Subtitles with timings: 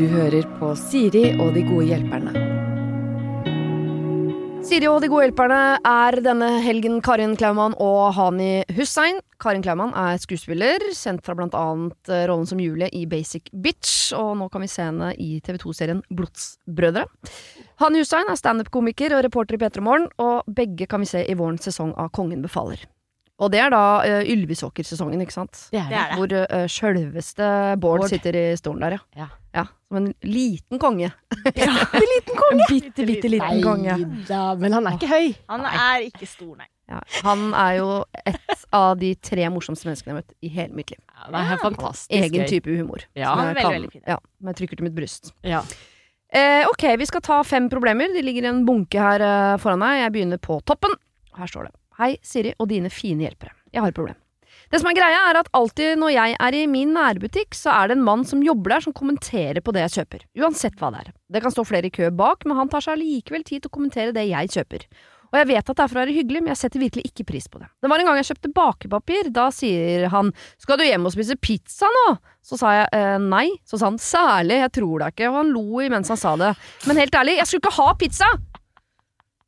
[0.00, 2.32] Du hører på Siri og de gode hjelperne.
[4.64, 9.18] Siri og de gode hjelperne er denne helgen Karin Klaumann og Hani Hussein.
[9.42, 14.36] Karin Klaumann er skuespiller, kjent fra annet eh, rollen som Julie i Basic Bitch, og
[14.38, 17.04] nå kan vi se henne i TV2-serien Blodsbrødre.
[17.82, 21.36] Hani Hussein er standup-komiker og reporter i P3 Morgen, og begge kan vi se i
[21.36, 22.86] vårens sesong av Kongen befaler.
[23.40, 25.62] Og det er da uh, Ylvisåker-sesongen, ikke sant?
[25.72, 26.16] Det er Det er.
[26.18, 27.46] Hvor uh, sjølveste
[27.80, 28.10] Bård, Bård.
[28.12, 29.24] sitter i stolen der, ja.
[29.24, 29.28] Ja.
[29.56, 29.64] ja.
[29.88, 31.08] Som en liten konge.
[31.56, 31.70] Ja.
[32.00, 32.58] En liten konge!
[32.60, 33.96] En bitte, bitte liten konge.
[34.28, 35.32] Da, men han er ikke høy.
[35.50, 36.68] Han er ikke stor, nei.
[36.90, 37.88] Ja, han er jo
[38.26, 40.98] et av de tre morsomste menneskene jeg har møtt i hele mitt liv.
[41.14, 43.04] Ja, det er fantastisk Egen type humor.
[43.14, 43.30] Ja.
[43.30, 44.02] som Han er jeg veldig, kan- veldig fin.
[44.10, 44.16] Ja,
[44.50, 45.30] jeg trykker til mitt bryst.
[45.46, 45.62] Ja.
[46.34, 48.10] Eh, ok, vi skal ta fem problemer.
[48.14, 50.00] De ligger i en bunke her eh, foran meg.
[50.02, 50.92] Jeg begynner på toppen.
[51.38, 51.74] Her står det.
[52.00, 53.52] Hei, Siri og dine fine hjelpere.
[53.74, 54.16] Jeg har et problem.
[54.72, 57.90] Det som er greia, er at alltid når jeg er i min nærbutikk, så er
[57.90, 60.22] det en mann som jobber der som kommenterer på det jeg kjøper.
[60.40, 61.10] Uansett hva det er.
[61.28, 63.74] Det kan stå flere i kø bak, men han tar seg likevel tid til å
[63.74, 64.86] kommentere det jeg kjøper.
[65.30, 67.26] Og jeg vet at det er for å være hyggelig, men jeg setter virkelig ikke
[67.28, 67.68] pris på det.
[67.84, 69.28] Det var en gang jeg kjøpte bakepapir.
[69.36, 73.50] Da sier han 'skal du hjem og spise pizza nå?' Så sa jeg eh, nei.
[73.68, 76.56] Så sa han 'særlig, jeg tror deg ikke', og han lo imens han sa det.
[76.86, 78.26] Men helt ærlig, jeg skulle ikke ha pizza!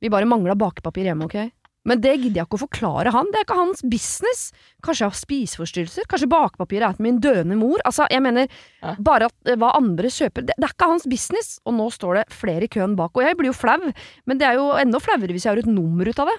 [0.03, 1.51] Vi bare mangla bakepapir hjemme, ok?
[1.85, 4.53] Men det gidder jeg ikke å forklare han, det er ikke hans business.
[4.87, 6.07] Kanskje jeg har spiseforstyrrelser?
[6.11, 7.83] Kanskje bakpapiret er til min døende mor?
[7.89, 8.47] Altså, jeg mener,
[8.83, 8.95] Ja.
[9.03, 11.59] bare at eh, hva andre kjøper, det, det er ikke hans business.
[11.67, 13.91] Og nå står det flere i køen bak, og jeg blir jo flau,
[14.27, 16.39] men det er jo enda flauere hvis jeg har et nummer ut av det.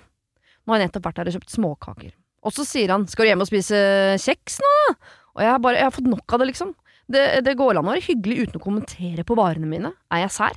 [0.64, 2.12] Nå har jeg nettopp vært her og kjøpt småkaker.
[2.44, 3.76] Og så sier han 'skal du hjem og spise
[4.20, 4.96] kjeks nå', da?
[5.36, 6.76] Og jeg har bare, jeg har fått nok av det, liksom.
[7.12, 9.92] Det, det går an å være hyggelig uten å kommentere på varene mine.
[10.12, 10.56] Er jeg sær?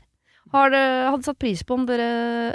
[0.56, 2.06] Har dere, hadde, satt pris på om dere,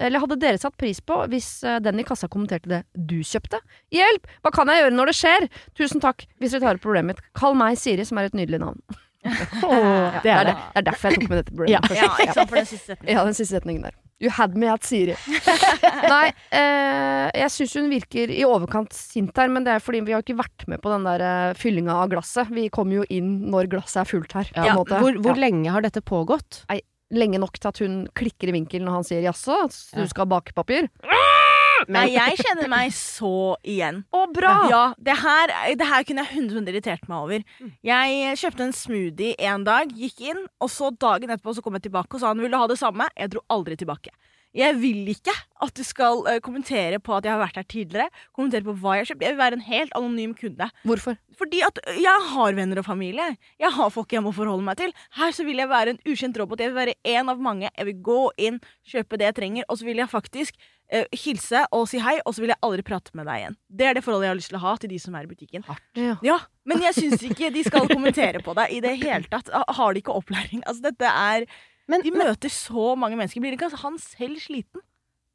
[0.01, 3.61] eller hadde dere satt pris på hvis eh, den i kassa kommenterte det du kjøpte?
[3.93, 4.25] Hjelp!
[4.41, 5.47] Hva kan jeg gjøre når det skjer?
[5.77, 7.23] Tusen takk hvis dere tar opp problemet mitt.
[7.37, 8.81] Kall meg Siri, som er et nydelig navn.
[9.61, 10.53] Åh, det er det.
[10.57, 11.91] det er derfor jeg tok med dette problemet.
[11.93, 12.05] Ja.
[12.07, 13.11] Ja, ikke sant, for den siste setningen.
[13.15, 13.97] Ja, den siste setningen der.
[14.21, 15.15] You had me at Siri.
[16.13, 20.13] Nei, eh, jeg syns hun virker i overkant sint her, men det er fordi vi
[20.13, 22.49] har ikke vært med på den der eh, fyllinga av glasset.
[22.53, 24.51] Vi kommer jo inn når glasset er fullt her.
[24.53, 24.99] på en Ja, måte.
[25.01, 25.41] hvor hvor Ja.
[25.47, 26.63] lenge har dette pågått?
[27.11, 30.23] Lenge nok til at hun klikker i vinkelen når han sier jaså, så du skal
[30.25, 30.87] ha bakepapir?
[31.89, 34.03] Nei, jeg kjenner meg så igjen.
[34.13, 34.53] Å, bra!
[34.69, 37.45] Ja, det her, det her kunne jeg 100 irritert meg over.
[37.85, 41.87] Jeg kjøpte en smoothie en dag, gikk inn, og så dagen etterpå så kom jeg
[41.89, 43.09] tilbake og sa han vil du ha det samme.
[43.17, 44.13] Jeg dro aldri tilbake.
[44.57, 48.23] Jeg vil ikke at du skal eh, kommentere på at jeg har vært her tidligere.
[48.35, 49.23] Kommentere på hva jeg har kjøpt.
[49.25, 50.67] Jeg vil være en helt anonym kunde.
[50.87, 51.17] Hvorfor?
[51.39, 53.29] Fordi at jeg har venner og familie.
[53.61, 54.93] Jeg har folk jeg må forholde meg til.
[55.17, 56.61] Her så vil jeg være en ukjent robot.
[56.63, 57.71] Jeg vil være en av mange.
[57.71, 58.19] Jeg vil gå
[58.49, 58.59] inn,
[58.91, 60.59] kjøpe det jeg trenger, og så vil jeg faktisk
[60.91, 63.57] uh, hilse og si hei, og så vil jeg aldri prate med deg igjen.
[63.71, 65.31] Det er det forholdet jeg har lyst til å ha til de som er i
[65.31, 65.65] butikken.
[65.97, 66.15] Ja.
[66.25, 69.49] Ja, Men jeg syns ikke de skal kommentere på deg i det hele tatt.
[69.49, 70.65] Har de ikke opplæring?
[70.67, 71.47] Altså, dette er
[71.87, 73.41] Men, De men møter så mange mennesker.
[73.41, 74.81] Blir ikke han selv sliten?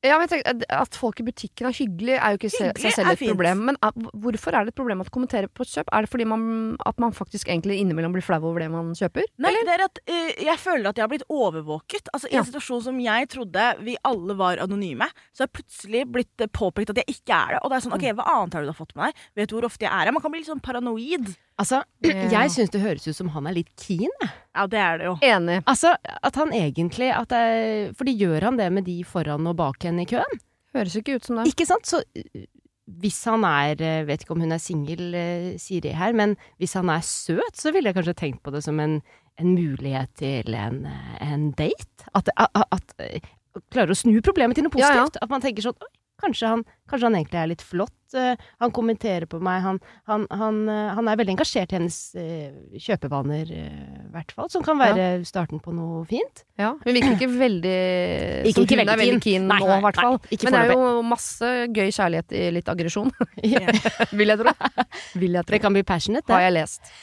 [0.05, 3.11] Ja, men tenker, at Folk i butikken er hyggelig, er jo ikke Hyggelig seg selv
[3.15, 3.31] et fint.
[3.33, 3.63] problem.
[3.67, 5.89] Men er, hvorfor er det et problem at kommentere på et kjøp?
[5.97, 6.45] Er det fordi man,
[6.87, 9.25] at man faktisk egentlig innimellom blir flau over det man kjøper?
[9.43, 12.13] Nei, det er at uh, jeg føler at jeg har blitt overvåket.
[12.15, 12.45] Altså I Ja.
[12.45, 16.53] en situasjon som jeg trodde vi alle var anonyme, så har jeg plutselig blitt eh,
[16.55, 17.65] påpekt at jeg ikke er det.
[17.65, 19.27] Og det er sånn, ok, Hva annet har du da fått med deg?
[19.41, 20.13] Vet du hvor ofte jeg er her?
[20.15, 21.35] Man kan bli litt sånn paranoid.
[21.61, 24.13] Altså, jeg syns det høres ut som han er litt keen.
[24.23, 24.31] jeg.
[24.57, 25.15] Ja, det er det jo.
[25.25, 25.59] Enig.
[25.69, 25.95] Altså,
[26.31, 30.05] at han egentlig at det, Fordi gjør han det med de foran og bak henne
[30.07, 30.39] i køen?
[30.77, 31.49] Høres ikke ut som det.
[31.53, 31.87] Ikke sant?
[31.89, 32.03] Så
[33.03, 35.09] hvis han er uh, Vet ikke om hun er singel,
[35.59, 38.63] sier Siri her, men hvis han er søt, så ville jeg kanskje tenkt på det
[38.65, 39.01] som en,
[39.41, 40.85] en mulighet til en,
[41.21, 42.07] en date.
[42.15, 42.95] At, at, at
[43.73, 45.03] Klarer å snu problemet til noe Ja, ja.
[45.03, 45.23] positivt.
[45.25, 47.93] At man tenker sånn Oi, kanskje han, kanskje han egentlig er litt flott.
[48.15, 49.61] uh, han kommenterer på meg.
[49.65, 53.65] Han, han, han, uh, han er veldig engasjert i hennes uh, kjøpevaner, i
[54.15, 54.49] hvert fall.
[54.53, 56.45] Som kan være starten på noe fint.
[56.61, 57.75] Ja, Hun virker ikke veldig
[58.47, 59.49] Ikke- som ikke hun er veldig veldig keen.
[59.51, 60.21] nå, i hvert fall.
[60.31, 63.11] Men det er jo masse gøy kjærlighet i litt aggresjon,
[64.19, 64.55] vil jeg tro.
[65.21, 65.53] Vil jeg tro.
[65.57, 66.35] Det kan bli passionate, det.
[66.37, 66.95] Har jeg lest.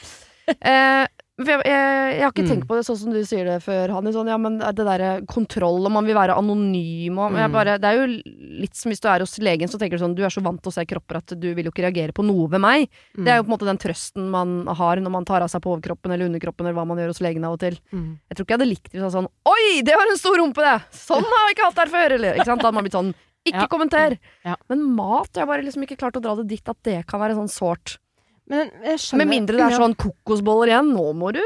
[1.34, 2.50] Eh, jeg, jeg, jeg har ikke Mm.
[2.52, 4.12] tenkt på det sånn som du sier det før, Hanni.
[4.14, 7.52] Sånn, ja, men det derre kontroll, og man vil være anonym og jeg Mm.
[7.52, 8.06] bare, Det er jo
[8.62, 10.62] litt som hvis du er hos legen, så tenker du sånn Du er så vant
[10.62, 12.88] til å se kropper at du vil jo ikke reagere på noe ved meg.
[13.18, 13.24] Mm.
[13.24, 15.60] Det er jo på en måte den trøsten man har når man tar av seg
[15.60, 17.78] på overkroppen eller underkroppen eller hva man gjør hos legen av og til.
[17.92, 18.18] Mm.
[18.30, 20.36] Jeg tror ikke jeg hadde likt det hvis han sånn Oi, det var en stor
[20.38, 20.82] rumpe, det!
[20.94, 22.12] Sånn har vi ikke hatt her før!
[22.14, 22.60] Eller, ikke sant?
[22.62, 23.14] Da hadde man blitt sånn
[23.44, 23.66] Ikke Ja.
[23.66, 24.18] kommenter!
[24.44, 24.54] Ja.
[24.70, 27.20] Men mat, jeg har bare liksom ikke klart å dra det dit at det kan
[27.20, 27.98] være sånn sårt.
[28.50, 30.90] Men jeg skjønner Med mindre det er sånn kokosboller igjen.
[30.92, 31.40] Nå må du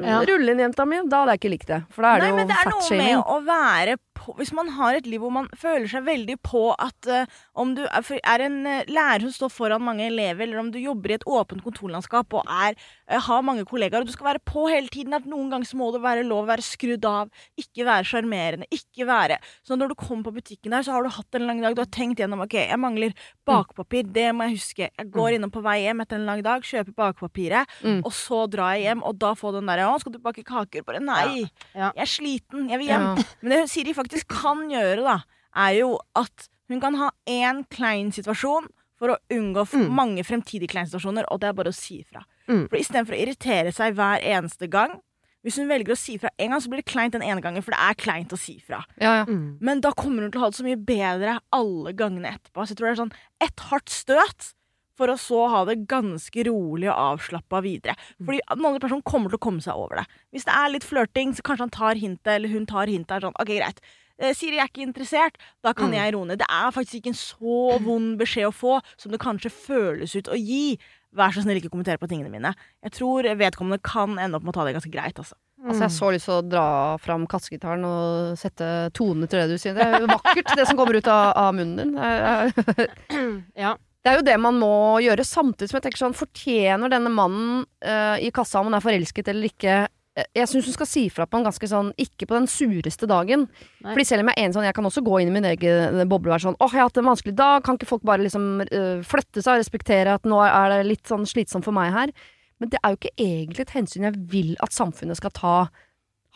[0.00, 0.20] Ja.
[0.24, 0.96] rulle inn, jenta mi.
[1.06, 1.80] Da hadde jeg ikke likt det.
[1.92, 4.52] For da er det Nei, jo men det er noe med å være på, hvis
[4.56, 8.10] man har et liv hvor man føler seg veldig på at uh, om du er,
[8.20, 11.26] er en uh, lærer som står foran mange elever, eller om du jobber i et
[11.28, 12.76] åpent kontorlandskap og er,
[13.10, 15.80] uh, har mange kollegaer, og du skal være på hele tiden, at noen ganger så
[15.80, 19.92] må det være lov å være skrudd av, ikke være sjarmerende, ikke være Så når
[19.92, 22.20] du kommer på butikken der, så har du hatt en lang dag, du har tenkt
[22.20, 23.16] gjennom ok, jeg mangler
[23.48, 24.88] bakpapir, det må jeg huske.
[24.90, 28.02] Jeg går innom på vei hjem etter en lang dag, kjøper bakpapiret, Mm.
[28.04, 30.84] og så drar jeg hjem, og da får den derre Å, skal du bake kaker?
[30.86, 31.46] Bare nei.
[31.72, 31.90] Ja.
[31.96, 33.06] Jeg er sliten, jeg vil hjem.
[33.06, 33.24] Ja.
[33.40, 35.18] Men det Siri faktisk kan gjøre, da,
[35.56, 38.68] er jo at hun kan ha én klein situasjon
[39.00, 39.88] for å unngå Mm.
[39.96, 42.22] mange fremtidige kleine situasjoner, og det er bare å si ifra.
[42.48, 42.68] Mm.
[42.68, 45.00] For istedenfor å irritere seg hver eneste gang,
[45.42, 47.62] hvis hun velger å si ifra én gang, så blir det kleint den ene gangen,
[47.64, 48.84] for det er kleint å si ifra.
[49.00, 49.24] Ja, ja.
[49.24, 49.56] Mm.
[49.60, 52.60] Men da kommer hun til å ha det så mye bedre alle gangene etterpå.
[52.66, 54.52] Så jeg tror det er sånn ett hardt støt,
[55.00, 57.94] for å så ha det ganske rolig og avslappa videre.
[58.20, 60.06] Fordi den andre personen kommer til å komme seg over det.
[60.30, 63.16] Hvis det er litt flørting, så kanskje han tar hintet, eller hun tar hintet.
[63.16, 63.80] Er sånn, ok, greit.
[64.20, 65.94] Eh, Siri er ikke interessert, da kan Mm.
[65.96, 66.38] jeg roe ned.
[66.38, 70.28] Det er faktisk ikke en så vond beskjed å få som det kanskje føles ut
[70.28, 70.78] å gi.
[71.16, 72.54] Vær så snill, ikke kommenter på tingene mine.
[72.84, 75.34] Jeg tror vedkommende kan ende opp med å ta det ganske greit, altså.
[75.66, 79.58] Altså, jeg så lyst til å dra fram kassegitaren og sette tonene til det du
[79.60, 79.74] sier.
[79.74, 81.96] Det er jo vakkert, det som kommer ut av, av munnen din.
[83.56, 83.74] Ja.
[84.04, 84.70] det er jo det man må
[85.04, 88.84] gjøre, samtidig som jeg tenker sånn Fortjener denne mannen uh, i kassa, om han er
[88.86, 89.74] forelsket eller ikke
[90.18, 93.44] Jeg syns hun skal si fra på en ganske sånn Ikke på den sureste dagen.
[93.78, 93.92] Nei.
[93.92, 96.00] Fordi selv om jeg er en sånn Jeg kan også gå inn i min egen
[96.10, 97.62] boble og være sånn Åh, jeg har hatt en vanskelig dag.
[97.66, 101.06] Kan ikke folk bare liksom eh, flytte seg og respektere at nå er det litt
[101.06, 102.14] sånn slitsomt for meg her?
[102.60, 105.54] Men det er jo ikke egentlig et hensyn jeg vil at samfunnet skal ta.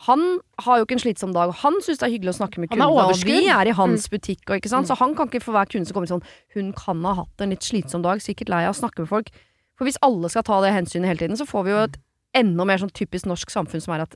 [0.07, 0.23] Han
[0.65, 2.71] har jo ikke en slitsom dag, og han syns det er hyggelig å snakke med
[2.71, 2.89] kunder.
[2.89, 4.89] og vi er i hans butikk, og ikke sant?
[4.89, 4.89] Mm.
[4.89, 6.25] så han kan ikke for hver kunde som kommer sånn
[6.57, 9.29] Hun kan ha hatt en litt slitsom dag, sikkert lei av å snakke med folk.
[9.77, 11.97] For hvis alle skal ta det hensynet hele tiden, så får vi jo et
[12.35, 14.15] enda mer sånn typisk norsk samfunn som er at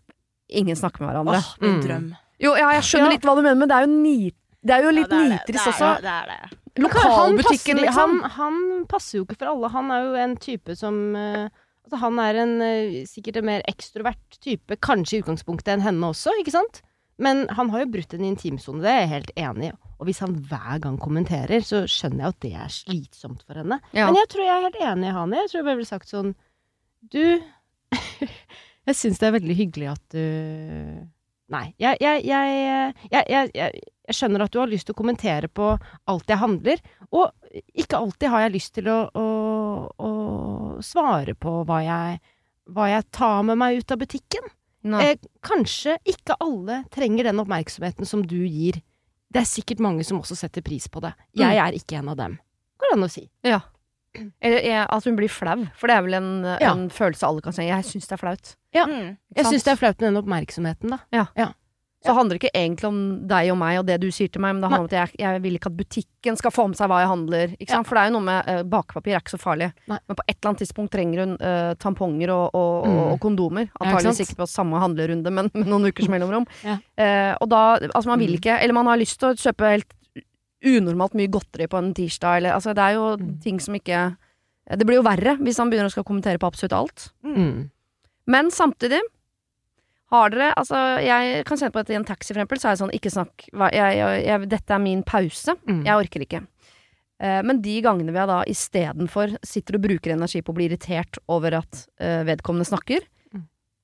[0.49, 1.39] ingen snakker med hverandre.
[1.39, 1.83] Åh, min Mm.
[1.85, 2.07] drøm.
[2.39, 3.11] Jo, ja, jeg skjønner Ja.
[3.17, 4.33] litt hva du mener, men det er jo, ni
[4.65, 5.39] det er jo litt Ja, det er det.
[5.47, 6.01] nitrist også.
[6.01, 6.57] Det er det.
[6.83, 8.21] Lokalbutikken, liksom.
[8.21, 9.69] Han, han passer jo ikke for alle.
[9.73, 11.49] Han er jo en type som uh,
[11.89, 16.05] Altså, han er en uh, sikkert en mer ekstrovert type, kanskje i utgangspunktet enn henne
[16.11, 16.83] også, ikke sant?
[17.17, 19.77] Men han har jo brutt en intimsone, det er jeg helt enig i.
[19.99, 23.79] Og hvis han hver gang kommenterer, så skjønner jeg at det er slitsomt for henne.
[23.91, 24.05] Ja.
[24.05, 25.31] Men jeg tror jeg er helt enig i han.
[25.35, 26.35] Jeg tror jeg bare ville sagt sånn
[27.09, 27.41] Du,
[28.89, 30.23] jeg syns det er veldig hyggelig at du
[31.49, 31.71] Nei.
[31.81, 32.49] Jeg, jeg, jeg,
[33.09, 35.71] jeg, jeg, jeg, jeg skjønner at du har lyst til å kommentere på
[36.09, 37.31] alt jeg handler, og
[37.73, 39.25] ikke alltid har jeg lyst til å, å,
[39.97, 40.11] å
[40.85, 42.19] svare på hva jeg,
[42.69, 44.51] hva jeg tar med meg ut av butikken.
[45.01, 48.77] Eh, kanskje ikke alle trenger den oppmerksomheten som du gir.
[49.29, 51.15] Det er sikkert mange som også setter pris på det.
[51.37, 52.37] Jeg er ikke en av dem.
[52.79, 53.25] Går det an å si.
[53.45, 53.59] Ja.
[54.41, 56.73] Eller at hun blir flau, for det er vel en, Ja.
[56.73, 57.63] en følelse alle kan si.
[57.69, 58.55] Jeg syns det er flaut.
[58.73, 58.85] Ja.
[58.85, 59.17] Mm.
[59.35, 61.53] Jeg syns det er flaut med den oppmerksomheten, da.
[62.01, 64.53] Så handler det ikke egentlig om deg og meg og det du sier til meg,
[64.55, 66.87] men det handler om at jeg, jeg vil ikke at butikken skal få med seg
[66.87, 67.55] hva jeg handler.
[67.59, 67.87] Ikke sant?
[67.89, 69.97] For det er jo noe med uh, Bakepapir er ikke så farlig, Nei.
[70.07, 73.01] men på et eller annet tidspunkt trenger hun uh, tamponger og, og, Mm.
[73.11, 73.67] og kondomer.
[73.67, 74.29] ikke Antakeligvis sant?
[74.31, 76.47] ikke på samme handlerunde, men med noen ukers mellomrom.
[76.63, 76.77] Ja.
[76.79, 78.39] uh, og da Altså, man vil Mm.
[78.39, 79.91] ikke Eller man har lyst til å kjøpe helt
[80.65, 83.39] unormalt mye godteri på en tirsdag, eller Altså, det er jo Mm.
[83.41, 84.17] ting som ikke
[84.69, 87.11] Det blir jo verre hvis han begynner å skal kommentere på absolutt alt.
[87.25, 87.69] Mm.
[88.27, 88.99] Men samtidig
[90.11, 92.75] har dere Altså, jeg kan kjenne på at i en taxi, for eksempel, så er
[92.75, 93.47] jeg sånn Ikke snakk.
[93.49, 95.55] Jeg, jeg, jeg, dette er min pause.
[95.67, 95.83] Mm.
[95.85, 96.41] Jeg orker ikke.
[97.19, 101.17] Eh, men de gangene vi da istedenfor sitter og bruker energi på å bli irritert
[101.27, 103.01] over at eh, vedkommende snakker,
[103.33, 103.43] Mm.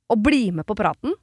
[0.09, 1.13] og blir med på praten,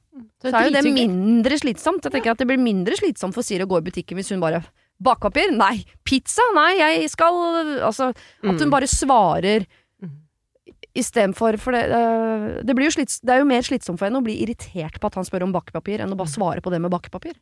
[0.41, 2.03] så er jo det mindre slitsomt.
[2.05, 4.39] Jeg tenker at det blir mindre slitsomt for Siri å gå i butikken hvis hun
[4.39, 4.63] bare
[5.03, 5.51] Bakpapir?
[5.55, 5.83] Nei.
[6.07, 6.41] Pizza?
[6.55, 7.39] Nei, jeg skal
[7.83, 8.71] Altså, at hun Mm.
[8.71, 9.65] bare svarer
[10.03, 10.11] Mm.
[10.95, 14.19] istedenfor For det, øh, det, blir jo slits, det er jo mer slitsomt for henne
[14.21, 16.79] å bli irritert på at han spør om bakepapir, enn å bare svare på det
[16.81, 17.33] med bakepapir.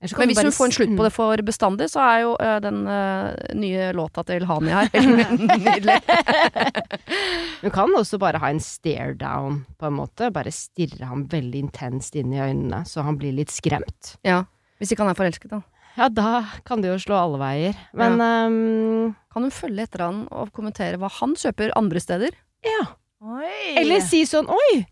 [0.00, 2.60] Kan Men hvis hun får en slutt på det for bestandig, så er jo øh,
[2.64, 4.88] den øh, nye låta til Hani her
[5.36, 5.98] nydelig.
[7.60, 10.30] Hun kan også bare ha en stare down, på en måte.
[10.32, 14.14] Bare stirre ham veldig intenst inn i øynene, så han blir litt skremt.
[14.24, 14.44] Ja.
[14.80, 15.60] Hvis ikke han er forelsket, da.
[16.00, 17.76] Ja, da kan det jo slå alle veier.
[17.92, 22.32] Men ehm, Kan hun følge etter han og kommentere hva han kjøper andre steder?
[22.64, 22.86] ja.
[23.20, 23.76] Oi.
[23.76, 24.86] Eller si sånn Oi,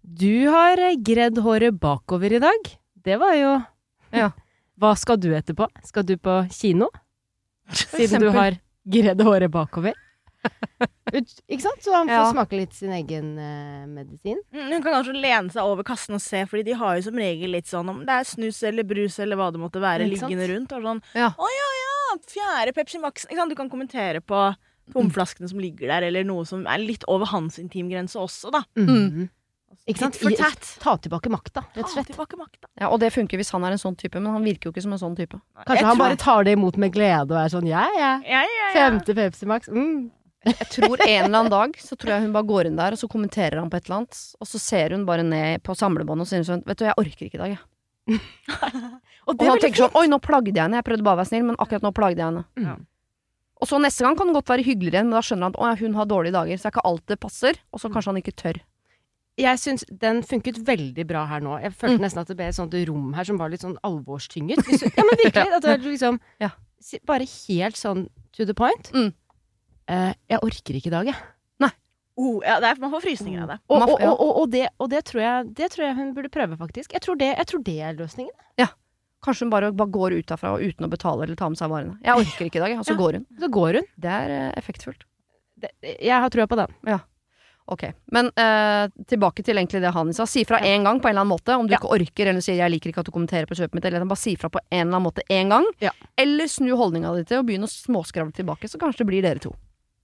[0.00, 2.70] du har gredd håret bakover i dag.
[3.04, 3.50] Det var jo
[4.16, 4.30] Ja.
[4.80, 5.66] Hva skal du etterpå?
[5.84, 6.88] Skal du på kino?
[7.68, 8.56] Siden du har
[8.88, 9.92] gredd håret bakover.
[11.12, 11.82] Ut, ikke sant?
[11.84, 12.32] Så han får Ja.
[12.32, 14.38] smake litt sin egen uh, medisin.
[14.54, 17.18] Mm, Hun kan kanskje lene seg over kassen og se, Fordi de har jo som
[17.20, 20.22] regel litt sånn om det er snus eller brus eller hva det måtte være, Ikke
[20.22, 20.30] sant?
[20.32, 20.72] liggende rundt.
[20.72, 21.30] Og sånn Ja.
[21.36, 23.26] Å ja, ja, fjerde Pepsi Max.
[23.26, 23.50] Ikke sant?
[23.50, 24.54] Du kan kommentere på
[24.94, 28.62] tomflaskene som ligger der, eller noe som er litt over hans intimgrense også, da.
[28.76, 29.28] Mm.
[29.86, 30.16] Ikke sant?
[30.18, 30.36] For I-
[30.80, 32.10] Ta tilbake makta, rett og slett.
[32.16, 32.66] makta.
[32.80, 34.82] Ja, og det funker hvis han er en sånn type, men han virker jo ikke
[34.82, 35.38] som en sånn type.
[35.66, 38.20] Kanskje Jeg han bare tar det imot med glede og er sånn ja, ja.
[38.24, 38.74] ja, ja, ja.
[38.74, 39.68] Femte Pepsi Max.
[39.68, 40.10] Mm.
[40.46, 43.00] Jeg tror en eller annen dag så tror jeg hun bare går inn der, og
[43.02, 46.24] så kommenterer han på et eller annet, og så ser hun bare ned på samlebåndet
[46.24, 47.60] og sier sånn Vet du, jeg orker ikke i dag, jeg.
[49.28, 50.78] Og Og han tenker sånn Oi, nå plagde jeg henne.
[50.80, 52.44] Jeg prøvde bare å være snill, men akkurat nå plagde jeg henne.
[52.64, 52.72] Ja.
[53.60, 55.60] Og så neste gang kan det godt være hyggeligere igjen, men da skjønner han at
[55.60, 57.60] å, ja, hun har dårlige dager, så det er ikke alt det passer.
[57.70, 58.58] Og så kanskje han ikke tør.
[59.40, 61.58] Jeg syns den funket veldig bra her nå.
[61.62, 62.04] Jeg følte Mm.
[62.08, 64.64] nesten at det ble et sånt rom her som var litt sånn alvorstynget.
[64.96, 65.52] Ja, men virkelig.
[65.60, 66.50] At det var liksom Ja.
[67.06, 68.90] Bare helt sånn to the point.
[68.96, 69.12] Mm.
[69.90, 71.20] Eh, jeg orker ikke i dag, jeg.
[72.20, 73.56] Oh, ja, det er, man får frysninger av det.
[73.70, 76.30] Og, og, og, og, og, det, og det, tror jeg, det tror jeg hun burde
[76.32, 76.92] prøve, faktisk.
[76.92, 78.34] Jeg tror det, jeg tror det er løsningen.
[78.60, 78.66] Ja.
[79.24, 81.96] Kanskje hun bare, bare går ut derfra uten å betale eller ta med seg varene.
[82.04, 82.74] Jeg orker ikke i dag.
[82.80, 82.98] Og så Ja.
[83.00, 83.24] går hun.
[83.40, 83.88] Så går hun.
[84.04, 85.06] Det er eh, effektfullt.
[85.60, 87.00] Det, jeg har trua på den.
[87.70, 90.24] Ok, Men uh, tilbake til egentlig det han sa.
[90.26, 91.54] Si fra én gang på en eller annen måte.
[91.54, 91.78] Om du Ja.
[91.78, 94.18] ikke orker eller sier 'jeg liker ikke at du kommenterer på kjøpet mitt', eller bare
[94.18, 95.64] si fra på en eller annen måte én gang.
[95.80, 95.90] Ja.
[96.18, 99.38] Eller snu holdninga di til og begynne å småskravle tilbake, så kanskje det blir dere
[99.38, 99.54] to.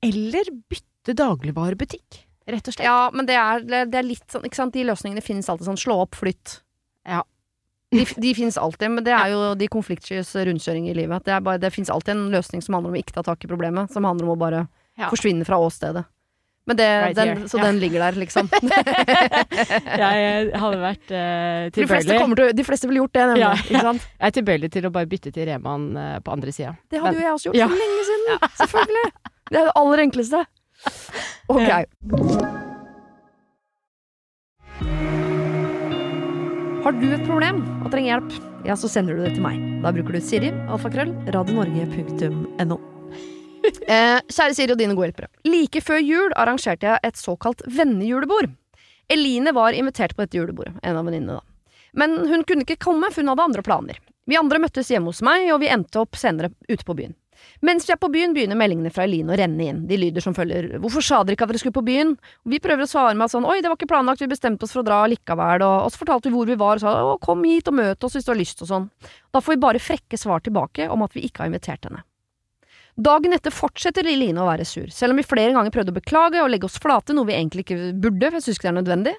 [0.07, 2.23] Eller bytte dagligvarebutikk.
[2.47, 2.87] Rett og slett.
[2.87, 4.75] Ja, men det er, det er litt sånn, ikke sant.
[4.77, 5.81] De løsningene finnes alltid sånn.
[5.81, 6.61] Slå opp, flytt.
[7.07, 7.25] Ja.
[7.95, 11.25] De, de finnes alltid, men det er jo de konfliktskyes rundkjøring i livet.
[11.27, 13.51] Det, bare, det finnes alltid en løsning som handler om å ikke ta tak i
[13.51, 15.11] problemet, som handler om å bare Ja.
[15.13, 16.03] forsvinne fra åstedet.
[16.67, 17.65] Men det, Right den, så Ja.
[17.69, 18.49] den ligger der, liksom.
[20.03, 23.71] Jeg hadde vært uh, de, fleste kommer til, de fleste ville gjort det, nemlig.
[23.71, 24.07] Ja, sant?
[24.19, 26.75] Jeg er tilbøyelig til å bare bytte til Reman uh, på andre sida.
[26.91, 27.69] Det hadde jo jeg også gjort Ja.
[27.71, 28.49] for lenge siden.
[28.63, 29.07] Selvfølgelig.
[29.51, 30.45] Det er det aller enkleste.
[31.47, 31.69] Ok.
[36.83, 38.35] Har du et problem og trenger hjelp,
[38.67, 39.61] ja, så sender du det til meg.
[39.85, 42.79] Da bruker du Siri, alfakrøll, radionorge.no.
[43.67, 45.27] Eh, kjære Siri og dine gode hjelpere.
[45.47, 48.53] Like før jul arrangerte jeg et såkalt vennejulebord.
[49.11, 51.43] Eline var invitert på dette julebordet, en av venninnene da.
[51.99, 53.99] Men hun kunne ikke komme, for hun hadde andre planer.
[54.27, 57.15] Vi andre møttes hjemme hos meg, og vi endte opp senere ute på byen.
[57.63, 59.85] Mens vi er på byen, begynner meldingene fra Eline å renne inn.
[59.89, 62.83] De lyder som følger 'Hvorfor sa dere ikke at dere skulle på byen?' Vi prøver
[62.83, 64.89] å svare med at sånn 'Oi, det var ikke planlagt, vi bestemte oss for å
[64.89, 67.75] dra likevel', og, så fortalte vi hvor vi var, og sa 'Å, kom hit og
[67.75, 68.91] møt oss hvis du har lyst', og sånn.
[69.33, 72.03] Da får vi bare frekke svar tilbake om at vi ikke har invitert henne.
[72.97, 76.41] Dagen etter fortsetter Eline å være sur, selv om vi flere ganger prøvde å beklage
[76.41, 78.79] og legge oss flate, noe vi egentlig ikke burde, for jeg synes ikke det er
[78.79, 79.15] nødvendig.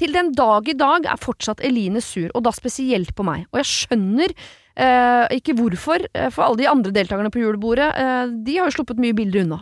[0.00, 3.44] Til den dag i dag er fortsatt Eline sur, og da spesielt på meg.
[3.52, 4.32] Og jeg skjønner
[5.34, 9.00] ikke hvorfor, eh, for alle de andre deltakerne på julebordet, eh, de har jo sluppet
[9.02, 9.60] mye bilder unna.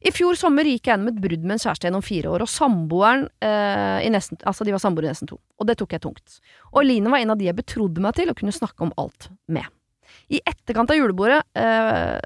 [0.00, 2.48] I fjor sommer gikk jeg gjennom et brudd med en kjæreste gjennom fire år, og
[2.48, 5.36] samboeren eh, nesten, altså de var samboere i nesten to.
[5.60, 6.40] Og det tok jeg tungt.
[6.72, 9.28] Og Line var en av de jeg betrodde meg til å kunne snakke om alt
[9.52, 9.68] med.
[10.32, 12.16] I etterkant av julebordet eh,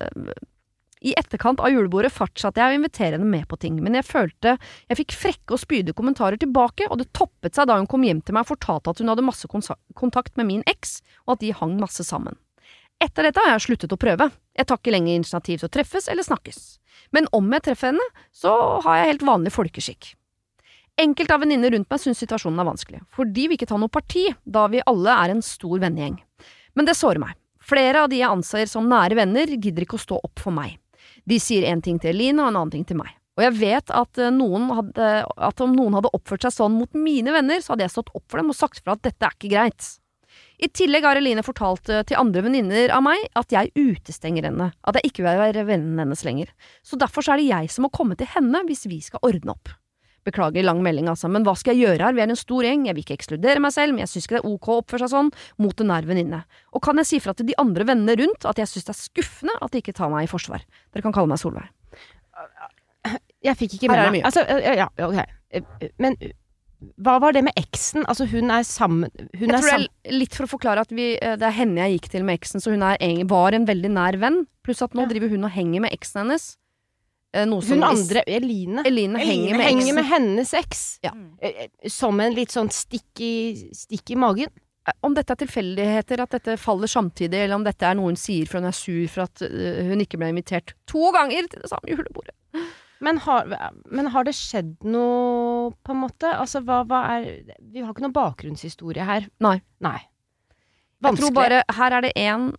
[1.04, 4.54] i etterkant av julebordet fortsatte jeg å invitere henne med på ting, men jeg følte
[4.88, 8.22] jeg fikk frekke og spydige kommentarer tilbake, og det toppet seg da hun kom hjem
[8.24, 11.52] til meg og fortalte at hun hadde masse kontakt med min eks, og at de
[11.60, 12.38] hang masse sammen.
[13.02, 14.30] Etter dette har jeg sluttet å prøve.
[14.56, 16.60] Jeg tar ikke lenger initiativ til å treffes eller snakkes.
[17.12, 18.52] Men om jeg treffer henne, så
[18.86, 20.14] har jeg helt vanlig folkeskikk.
[21.04, 24.28] Enkelte av venninner rundt meg syns situasjonen er vanskelig, fordi vi ikke tar noe parti,
[24.46, 26.20] da vi alle er en stor vennegjeng.
[26.78, 27.34] Men det sårer meg.
[27.64, 30.78] Flere av de jeg anser som nære venner, gidder ikke å stå opp for meg.
[31.28, 33.12] De sier en ting til Eline og en annen ting til meg.
[33.34, 36.92] Og jeg vet at, eh, noen hadde, at om noen hadde oppført seg sånn mot
[36.94, 39.34] mine venner, så hadde jeg stått opp for dem og sagt fra at dette er
[39.34, 39.88] ikke greit.
[40.62, 44.70] I tillegg har Eline fortalt eh, til andre venninner av meg at jeg utestenger henne,
[44.70, 46.52] at jeg ikke vil være vennen hennes lenger.
[46.86, 49.56] Så derfor så er det jeg som må komme til henne hvis vi skal ordne
[49.56, 49.74] opp.
[50.24, 52.86] Beklager lang melding, altså, men hva skal jeg gjøre her, vi er en stor gjeng,
[52.88, 55.04] jeg vil ikke ekskludere meg selv, men jeg syns ikke det er ok å oppføre
[55.04, 55.28] seg sånn
[55.60, 56.40] mot en nær venninne.
[56.72, 59.00] Og kan jeg si fra til de andre vennene rundt at jeg syns det er
[59.02, 60.64] skuffende at de ikke tar meg i forsvar?
[60.94, 61.68] Dere kan kalle meg Solveig.
[63.44, 65.92] Jeg fikk ikke med meg altså, ja, ja, ok.
[66.00, 66.16] Men
[67.04, 68.04] hva var det med eksen?
[68.08, 69.76] Altså, hun er sammen Hun Jeg tror det
[70.08, 72.60] er litt for å forklare at vi, det er henne jeg gikk til med eksen,
[72.64, 72.98] så hun er,
[73.30, 74.42] var en veldig nær venn.
[74.64, 75.12] Pluss at nå Ja.
[75.12, 76.54] driver hun og henger med eksen hennes.
[77.34, 80.84] Eh, Noe som Hun andre, Eline, Eline henger med henger med hennes eks.
[81.02, 81.10] Ja.
[81.42, 83.34] Eh, eh, Som en litt sånn stikk i,
[83.74, 84.52] stikk i magen.
[85.02, 88.46] Om dette er tilfeldigheter, at dette faller samtidig, eller om dette er noe hun sier
[88.46, 91.88] for hun er sur for at hun ikke ble invitert to ganger til det samme
[91.88, 92.36] julebordet.
[93.04, 93.48] Men har,
[93.90, 96.28] men har det skjedd noe, på en måte?
[96.36, 97.24] Altså, hva, hva er
[97.58, 99.26] Vi har ikke noen bakgrunnshistorie her.
[99.44, 99.56] Nei.
[99.84, 99.98] Nei.
[101.04, 102.52] Jeg tror bare her er det én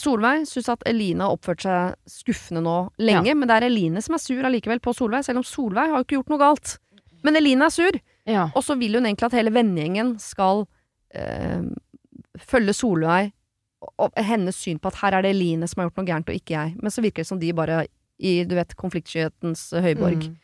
[0.00, 4.14] Solveig syns at Eline har oppført seg skuffende nå lenge, men det er Eline som
[4.16, 6.78] er sur allikevel på Solveig, selv om Solveig har jo ikke gjort noe galt.
[7.22, 7.92] Men Eline er sur,
[8.26, 8.48] Ja.
[8.54, 10.64] og så vil hun egentlig at hele vennegjengen skal
[11.14, 11.60] eh,
[12.38, 13.32] følge Solveig
[13.98, 16.34] og hennes syn på at her er det Eline som har gjort noe gærent, og
[16.38, 16.76] ikke jeg.
[16.80, 17.86] Men så virker det som de bare
[18.22, 20.36] i du vet, konfliktskyhetens høyborg Mm.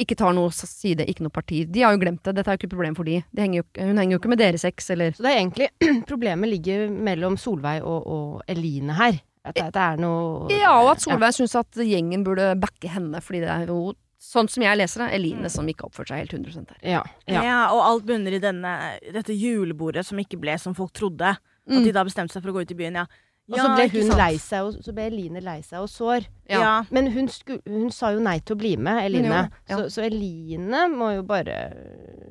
[0.00, 1.62] Ikke tar noe side, ikke noe parti.
[1.70, 2.34] De har jo glemt det.
[2.34, 3.20] Dette er jo ikke et problem for de.
[3.30, 5.68] de henger jo, hun henger jo ikke med dere seks, eller Så det er egentlig
[6.10, 9.20] Problemet ligger mellom Solveig og, og Eline her.
[9.44, 13.20] At det, det er noe Ja, og at Solveig syns at gjengen burde backe henne,
[13.22, 13.92] fordi det er jo
[14.24, 16.78] Sånn som jeg leser det, Eline som ikke har oppført seg helt 100 her.
[16.80, 17.00] Ja.
[17.28, 17.42] ja.
[17.44, 17.56] Ja.
[17.74, 18.70] og alt bunner i denne,
[19.12, 21.34] dette julebordet som ikke ble som folk trodde.
[21.68, 21.74] Mm.
[21.76, 23.04] At de da bestemte seg for å gå ut i byen, ja.
[23.52, 26.24] Og så ble hun lei seg, og så ble Eline lei seg og sår.
[26.48, 26.60] Ja.
[26.62, 26.70] Ja.
[26.96, 29.50] Men hun, sku, hun sa jo nei til å bli med, Eline.
[29.68, 29.76] Ja.
[29.76, 31.58] så, så Eline må jo bare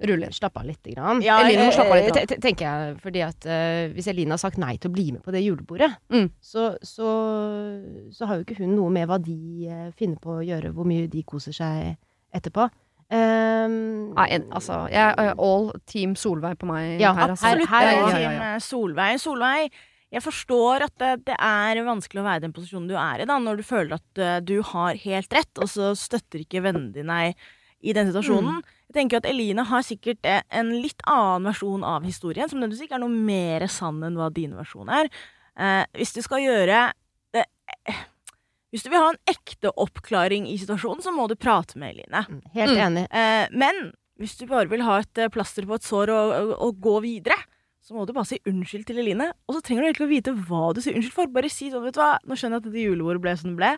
[0.10, 0.32] Rulle.
[0.34, 1.22] slappe av lite grann.
[1.22, 2.18] Ja, Eline må Eh, slappe av litt.
[2.34, 5.22] te- tenker jeg, fordi at uh, hvis Eline har sagt nei til å bli med
[5.22, 6.32] på det julebordet, Mm.
[6.42, 7.12] så, så,
[8.12, 9.38] så har jo ikke hun noe med hva de
[9.70, 11.94] uh, finner på å gjøre, hvor mye de koser seg
[12.34, 12.72] etterpå.
[13.14, 17.46] Um, Nei, en, altså, jeg all team Solveig på meg Ja, her, altså.
[17.52, 17.70] Absolutt.
[17.70, 18.60] her- her, ja, ja, ja, team ja.
[18.64, 19.20] Solveig.
[19.22, 19.72] Solveig,
[20.14, 23.28] jeg forstår at det, det er vanskelig å være i den posisjonen du er i,
[23.30, 26.94] da, når du føler at eh, du har helt rett, og så støtter ikke vennene
[26.94, 27.46] dine deg
[27.84, 28.60] i den situasjonen.
[28.62, 28.80] Mm.
[28.88, 32.86] Jeg tenker at Eline har sikkert eh, en litt annen versjon av historien, som nødvendigvis
[32.86, 35.10] ikke er noe mer sann enn hva din versjon er.
[35.58, 36.78] Eh, hvis du skal gjøre
[37.36, 37.44] det
[37.90, 38.00] eh,
[38.74, 42.24] Hvis du vil ha en ekte oppklaring i situasjonen, så må du prate med Eline.
[42.26, 42.86] Helt Helt Mm.
[42.88, 43.04] enig.
[43.14, 43.84] Eh, men
[44.22, 47.38] hvis du bare vil ha et plaster på et sår og, og, og gå videre,
[47.84, 49.34] så må du bare si unnskyld til Eline.
[49.48, 51.36] Og så trenger du egentlig å vite hva du sier unnskyld for.
[51.36, 53.60] Bare si sånn, vet du hva, nå skjønner jeg at dette julebordet ble som det
[53.60, 53.72] ble.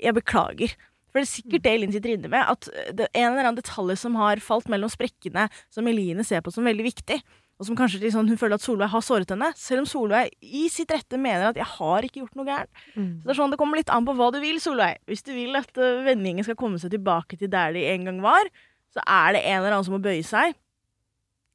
[0.00, 0.74] Jeg beklager.
[1.12, 2.66] For det er sikkert det Eline sitter inne med, at
[2.98, 6.50] det er en eller annen detalj som har falt mellom sprekkene, som Eline ser på
[6.50, 7.20] som veldig viktig.
[7.54, 10.64] Og som kanskje liksom, hun føler at Solveig har såret henne, selv om Solveig i
[10.72, 12.72] sitt rette mener at 'jeg har ikke gjort noe gærent'.
[12.96, 13.22] Mm.
[13.22, 14.98] Så det er sånn, det kommer litt an på hva du vil, Solveig.
[15.06, 18.20] Hvis du vil at uh, vennegjengen skal komme seg tilbake til der de en gang
[18.20, 18.50] var,
[18.90, 20.54] så er det en eller annen som må bøye seg.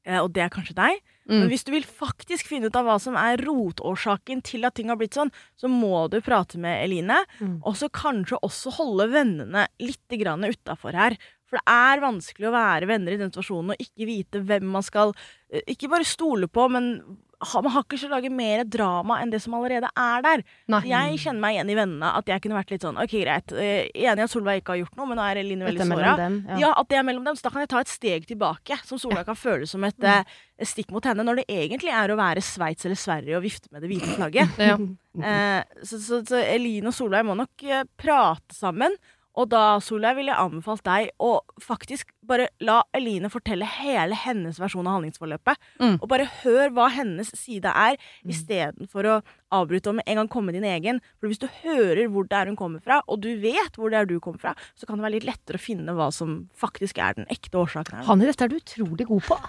[0.06, 1.02] Eh, og det er kanskje deg.
[1.28, 1.36] Mm.
[1.42, 4.90] Men hvis du vil faktisk finne ut av hva som er rotårsaken til at ting
[4.90, 7.20] har blitt sånn, så må du prate med Eline.
[7.38, 7.58] Mm.
[7.60, 11.18] Og så kanskje også holde vennene litt utafor her.
[11.50, 14.84] For det er vanskelig å være venner i den situasjonen og ikke vite hvem man
[14.86, 15.10] skal
[15.50, 16.92] eh, Ikke bare stole på, men
[17.40, 20.42] man har ikke lyst til å lage mer drama enn det som allerede er der.
[20.72, 20.80] Nei.
[20.90, 22.10] Jeg kjenner meg igjen i vennene.
[22.20, 23.54] At jeg kunne vært litt sånn Ok, greit.
[23.56, 26.14] eh, Enig at Solveig ikke har gjort noe, men nå er Eline veldig såra.
[26.18, 26.58] Ja.
[26.60, 26.72] Ja.
[26.76, 27.38] at det er mellom dem.
[27.38, 30.34] Så da kan jeg ta et steg tilbake, som Solveig kan føle som et mm.
[30.68, 33.84] stikk mot henne, når det egentlig er å være Sveits eller Sverige og vifte med
[33.84, 34.60] det hvite flagget.
[34.60, 34.76] Ja.
[35.20, 38.94] Eh, så, så, så Eline og Solveig må nok eh, prate sammen.
[39.40, 41.30] Og da, Solveig, ville jeg anbefalt deg å
[41.62, 45.60] faktisk bare la Eline fortelle hele hennes versjon av handlingsforløpet.
[45.80, 45.96] Mm.
[45.96, 47.96] Og bare hør hva hennes side er,
[48.28, 49.20] istedenfor å
[49.56, 51.00] avbryte og med en gang komme din egen.
[51.18, 54.02] For hvis du hører hvor det er hun kommer fra, og du vet hvor det
[54.02, 57.00] er du kommer fra, så kan det være litt lettere å finne hva som faktisk
[57.00, 58.06] er den ekte årsaken her.
[58.10, 59.40] Hanne, dette er du utrolig god på.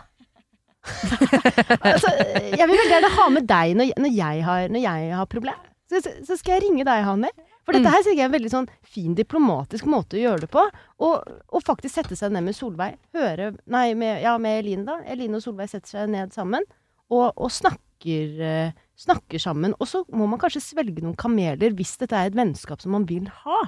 [1.91, 2.09] altså,
[2.41, 5.67] jeg vil veldig gjerne ha med deg når, når, jeg, har, når jeg har problem.
[5.91, 7.29] Så, så, så skal jeg ringe deg, Hanne.
[7.65, 7.93] For dette Mm.
[7.93, 10.63] her synes jeg er en veldig sånn fin diplomatisk måte å gjøre det på.
[10.99, 12.95] Og, og faktisk sette seg ned med Solveig.
[13.13, 14.99] Høre Nei, med, ja, med Eline, da.
[15.05, 16.63] Eline og Solveig setter seg ned sammen
[17.11, 19.75] og, og snakker, eh, snakker sammen.
[19.79, 23.05] Og så må man kanskje svelge noen kameler hvis dette er et vennskap som man
[23.05, 23.61] vil ha.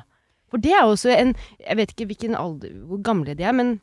[0.50, 3.76] For det er også en Jeg vet ikke hvilken alder, hvor gamle de er, men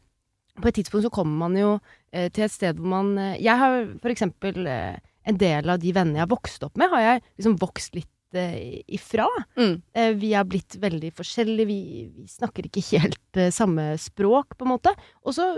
[0.60, 1.80] på et tidspunkt så kommer man jo
[2.12, 5.78] eh, til et sted hvor man eh, Jeg har for eksempel eh, en del av
[5.78, 9.26] de vennene jeg har vokst opp med, har jeg liksom vokst litt eh, ifra.
[9.58, 9.82] Mm.
[9.94, 11.78] Eh, vi har blitt veldig forskjellige, vi,
[12.16, 14.92] vi snakker ikke helt eh, samme språk, på en måte.
[15.24, 15.48] Og så,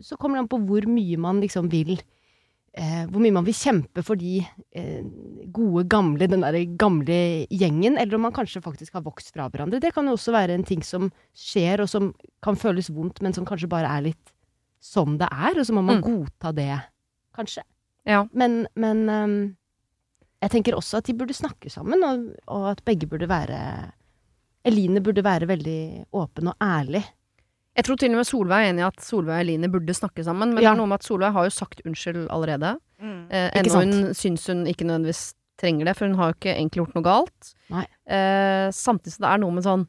[0.00, 1.96] så kommer det an på hvor mye man liksom vil
[2.76, 4.38] eh, Hvor mye man vil kjempe for de
[4.76, 5.02] eh,
[5.48, 9.80] gode, gamle, den derre gamle gjengen, eller om man kanskje faktisk har vokst fra hverandre.
[9.80, 12.10] Det kan jo også være en ting som skjer, og som
[12.44, 14.32] kan føles vondt, men som kanskje bare er litt
[14.86, 16.04] sånn det er, og så må man Mm.
[16.04, 16.74] godta det,
[17.34, 17.62] kanskje.
[18.06, 18.20] Ja.
[18.36, 19.38] Men, men ehm,
[20.42, 23.60] jeg tenker også at de burde snakke sammen, og, og at begge burde være
[24.66, 25.80] Eline burde være veldig
[26.18, 27.04] åpen og ærlig.
[27.76, 30.24] Jeg tror til og med Solveig er enig i at Solveig og Eline burde snakke
[30.26, 30.70] sammen, men Ja.
[30.70, 32.72] det er noe med at Solveig har jo sagt unnskyld allerede.
[33.00, 33.26] Mm.
[33.30, 36.80] Eh, ennå hun syns hun ikke nødvendigvis trenger det, for hun har jo ikke egentlig
[36.82, 37.52] gjort noe galt.
[37.70, 37.84] Nei.
[38.08, 39.86] Eh, samtidig som det er noe med sånn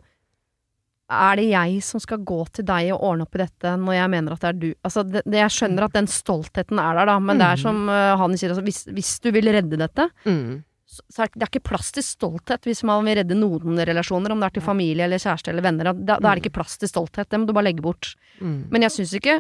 [1.10, 4.10] Er det jeg som skal gå til deg og ordne opp i dette, når jeg
[4.12, 7.06] mener at det er du Altså, det, det, jeg skjønner at den stoltheten er der,
[7.08, 7.62] da, men det er Mm.
[7.64, 10.64] som uh, han sier, altså, hvis, hvis du vil redde dette, Mm.
[10.86, 13.80] så, så er det, det er ikke plass til stolthet hvis man vil redde noen
[13.88, 15.94] relasjoner, om det er til familie eller kjæreste eller venner.
[15.94, 18.16] Da, da er det ikke plass til stolthet, det må du bare legge bort.
[18.42, 18.68] Mm.
[18.72, 19.40] Men jeg syns ikke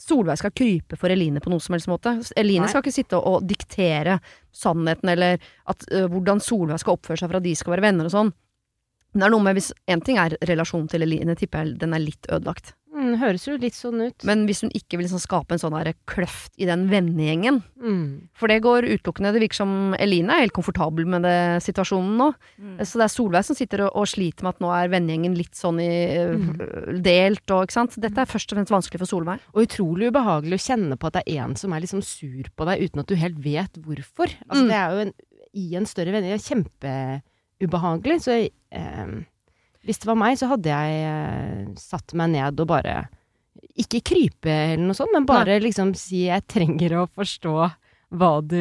[0.00, 2.14] Solveig skal krype for Eline på noen som helst måte.
[2.40, 2.70] Eline Nei.
[2.72, 4.14] skal ikke sitte og diktere
[4.56, 5.36] sannheten, eller
[5.68, 8.30] at, uh, hvordan Solveig skal oppføre seg for at de skal være venner og sånn.
[9.12, 11.98] Det er noe med hvis En ting er relasjonen til Eline, tipper jeg den er
[12.04, 12.74] litt ødelagt.
[12.90, 14.24] Mm, høres jo litt sånn ut.
[14.26, 18.28] Men hvis hun ikke vil liksom skape en sånn her kløft i den vennegjengen Mm.
[18.36, 22.26] For det går utelukkende Det virker som Eline er helt komfortabel med det situasjonen nå.
[22.60, 22.74] Mm.
[22.84, 25.56] Så det er Solveig som sitter og, og sliter med at nå er vennegjengen litt
[25.56, 25.88] sånn i,
[26.20, 27.96] øh, delt og ikke sant.
[28.04, 29.40] Dette er først og fremst vanskelig for Solveig.
[29.54, 32.68] Og utrolig ubehagelig å kjenne på at det er en som er liksom sur på
[32.68, 34.28] deg uten at du helt vet hvorfor.
[34.50, 34.68] Altså Mm.
[34.68, 35.12] det er jo en,
[35.56, 37.22] i en større venn
[37.60, 38.20] kjempeubehagelig.
[38.24, 38.36] Så
[38.72, 39.12] eh,
[39.84, 43.08] hvis det var meg, så hadde jeg eh, satt meg ned og bare
[43.80, 47.54] Ikke krype eller noe sånt, men bare liksom si jeg trenger å forstå
[48.10, 48.56] hva du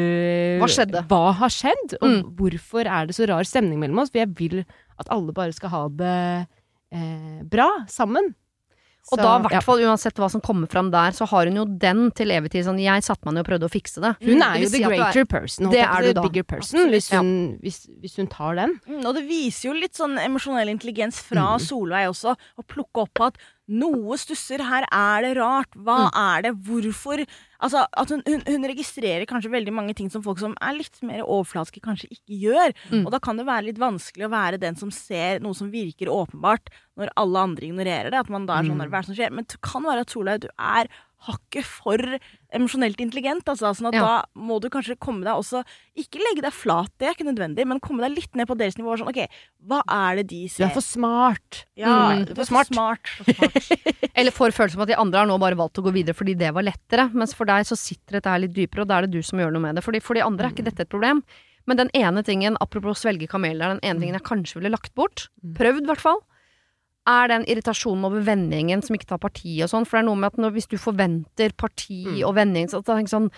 [0.61, 1.01] Hva skjedde?
[1.09, 2.35] Hva har skjedd, og Mm.
[2.37, 4.11] hvorfor er det så rar stemning mellom oss?
[4.11, 4.59] For jeg vil
[4.99, 6.47] at alle bare skal ha det
[6.91, 8.35] eh, bra sammen.
[9.11, 9.49] Og Så, da, i ja.
[9.55, 12.51] hvert fall uansett hva som kommer fram der, så har hun jo den til evig
[12.53, 12.65] tid.
[12.67, 14.11] Sånn, jeg satte meg ned og prøvde å fikse det.
[14.21, 15.69] Hun er jo si the er- greater person.
[15.73, 16.21] Det er du da.
[16.27, 17.31] Bigger person, hvis hun,
[17.63, 18.75] hvis, hvis hun tar den.
[18.87, 23.13] Mm, Og det viser jo litt sånn emosjonell intelligens fra Solveig også, å plukke opp
[23.17, 23.37] på at
[23.69, 27.25] noe stusser, her er det rart, hva er det, hvorfor
[27.59, 31.01] Altså, at hun, hun, hun registrerer kanskje veldig mange ting som folk som er litt
[31.03, 32.71] mer overflatiske, kanskje ikke gjør.
[32.87, 33.01] Mm.
[33.01, 36.07] Og da kan det være litt vanskelig å være den som ser noe som virker
[36.07, 38.21] åpenbart, når alle andre ignorerer det.
[38.23, 38.87] At man da er sånn, Mm.
[38.87, 39.35] hva er det som skjer?
[39.35, 40.87] Men det kan være at Solveig, du er
[41.27, 41.97] hakket for
[42.55, 43.43] emosjonelt intelligent.
[43.51, 44.01] Altså, sånn at Ja.
[44.05, 45.63] da må du kanskje komme deg også
[45.99, 48.77] Ikke legge deg flat, det er ikke nødvendig, men komme deg litt ned på deres
[48.79, 48.95] nivå.
[48.97, 49.27] Sånn, ok,
[49.67, 50.65] hva er det de Du ser?
[50.65, 51.65] er for smart.
[51.75, 52.67] ja, Mm, du er for smart.
[53.17, 54.09] For smart.
[54.15, 56.37] Eller får følelsen av at de andre har nå bare valgt å gå videre fordi
[56.37, 57.11] det var lettere.
[57.13, 59.37] Mens for deg så sitter dette her litt dypere, og da er det du som
[59.39, 59.83] gjør noe med det.
[59.83, 61.21] Fordi for de andre er ikke dette et problem.
[61.67, 65.27] Men den ene tingen, apropos svelge kameler, den ene tingen jeg kanskje ville lagt bort,
[65.45, 65.53] Mm.
[65.53, 66.21] prøvd i hvert fall,
[67.07, 69.85] er den irritasjonen over vendingen som ikke tar parti og sånn.
[69.87, 72.19] For det er noe med at når, hvis du forventer parti Mm.
[72.27, 73.31] og vending, så tenker jeg sånn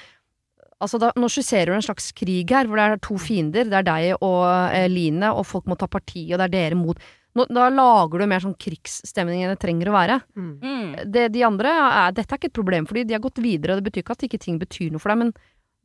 [0.81, 3.67] Altså da, Nå skisserer du en slags krig her, hvor det er to fiender.
[3.69, 6.75] Det er deg og eh, Line, og folk må ta parti, og det er dere
[6.79, 6.97] mot
[7.37, 10.15] nå, Da lager du mer sånn krigsstemning enn det trenger å være.
[10.35, 10.55] Mm.
[10.63, 11.11] Mm.
[11.13, 13.75] Det, de andre er, Dette er ikke et problem for dem, de har gått videre,
[13.75, 15.31] og det betyr ikke at ikke ting betyr noe for deg, men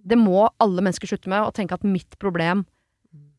[0.06, 2.64] det må alle mennesker slutte med, å tenke at mitt problem,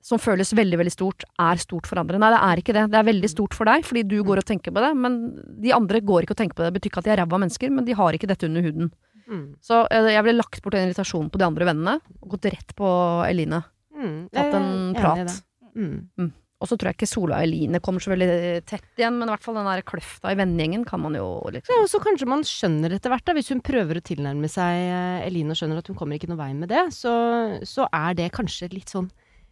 [0.08, 2.20] som føles veldig, veldig stort, er stort for andre.
[2.22, 2.86] Nei, det er ikke det.
[2.93, 5.20] Det er veldig stort for deg, fordi du går og tenker på det, men
[5.63, 6.72] de andre går ikke og tenker på det.
[6.72, 8.91] Det betyr ikke at de er ræva mennesker, men de har ikke dette under huden.
[9.28, 9.46] Mm.
[9.63, 12.72] Så eh, jeg ville lagt bort den irritasjonen på de andre vennene, og gått rett
[12.78, 12.89] på
[13.28, 13.62] Eline.
[13.98, 14.20] Mm.
[14.32, 15.26] Tatt en prat.
[15.28, 15.39] det.
[15.78, 16.32] Mm.
[16.58, 18.30] Og så tror jeg ikke Sola og Eline kommer så veldig
[18.65, 21.52] tett igjen, men i hvert fall den der kløfta i vennegjengen kan man jo Ja,
[21.60, 24.88] liksom og så kanskje man skjønner etter hvert, da, hvis hun prøver å tilnærme seg
[24.88, 27.13] eh, Eline og skjønner at hun kommer ikke noe vei med det, så,
[27.62, 29.12] så er det kanskje litt sånn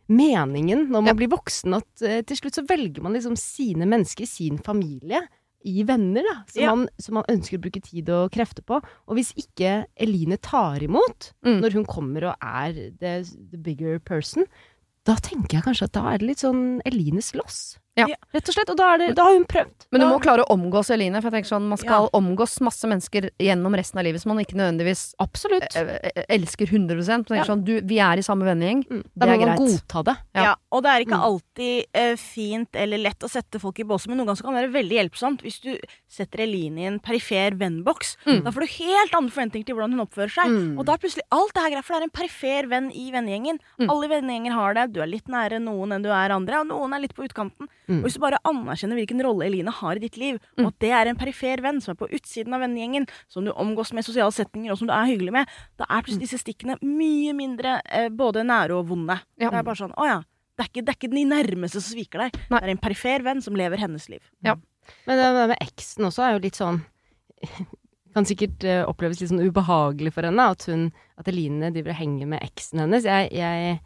[0.09, 1.13] meningen når man Ja.
[1.13, 5.21] blir voksen, at uh, til slutt så velger man liksom sine mennesker, sin familie,
[5.65, 6.75] i venner, da, som, Ja.
[6.75, 8.77] man, som man ønsker å bruke tid og krefter på.
[9.07, 11.59] Og hvis ikke Eline tar imot Mm.
[11.61, 14.45] når hun kommer og er the, the bigger person,
[15.05, 17.79] da tenker jeg kanskje at da er det litt sånn Elines loss.
[17.95, 18.05] Ja.
[18.35, 18.69] Rett og slett.
[18.73, 19.85] Og da, er det, da har hun prøvd.
[19.91, 22.83] Men du må klare å omgås Eline, for jeg tenker sånn, man skal omgås masse
[22.91, 25.69] mennesker gjennom resten av livet som man ikke nødvendigvis Absolutt.
[25.79, 27.43] eh, eh, elsker 100 Man tenker Ja.
[27.47, 28.83] sånn, du, Vi er i samme vennegjeng.
[28.89, 29.03] Mm.
[29.03, 30.17] Det Da må man godta det.
[30.35, 30.43] Ja.
[30.43, 30.55] Ja.
[30.71, 31.27] og det er ikke Mm.
[31.29, 34.53] alltid uh, fint eller lett å sette folk i båser, men noen ganger så kan
[34.55, 35.77] det være veldig hjelpsomt hvis du
[36.09, 38.17] setter Eline i en perifer vennboks.
[38.25, 38.43] Mm.
[38.43, 40.51] Da får du helt andre forventninger til hvordan hun oppfører seg.
[40.51, 40.77] Mm.
[40.79, 43.11] Og da er plutselig alt det her greit, for det er en perifer venn i
[43.11, 43.59] vennegjengen.
[43.79, 43.89] Mm.
[43.89, 44.85] Alle vennegjenger har det.
[44.93, 47.69] Du er litt nære noen enn du er andre, og noen er litt på utkanten.
[47.87, 47.99] Mm.
[47.99, 50.65] Og hvis du bare anerkjenner hvilken rolle Eline har i ditt liv, Mm.
[50.65, 53.51] og at det er en perifer venn som er på utsiden av vennegjengen, som du
[53.51, 56.41] omgås med i sosiale setninger, og som du er hyggelig med, da er plutselig disse
[56.41, 59.19] stikkene mye mindre eh, både nære og vonde.
[59.37, 59.49] Ja.
[59.49, 60.21] Det er bare sånn, å ja.
[60.55, 62.37] Det er, ikke, det er ikke de nærmeste som sviker deg.
[62.49, 62.59] Nei.
[62.61, 64.21] Det er en perifer venn som lever hennes liv.
[64.41, 64.55] Ja.
[65.05, 66.77] Men det det med eksen også er jo litt sånn
[68.15, 70.85] Kan sikkert eh, oppleves litt sånn ubehagelig for henne at hun
[71.19, 73.03] At Eline driver og henger med eksen hennes.
[73.03, 73.79] Jeg, jeg,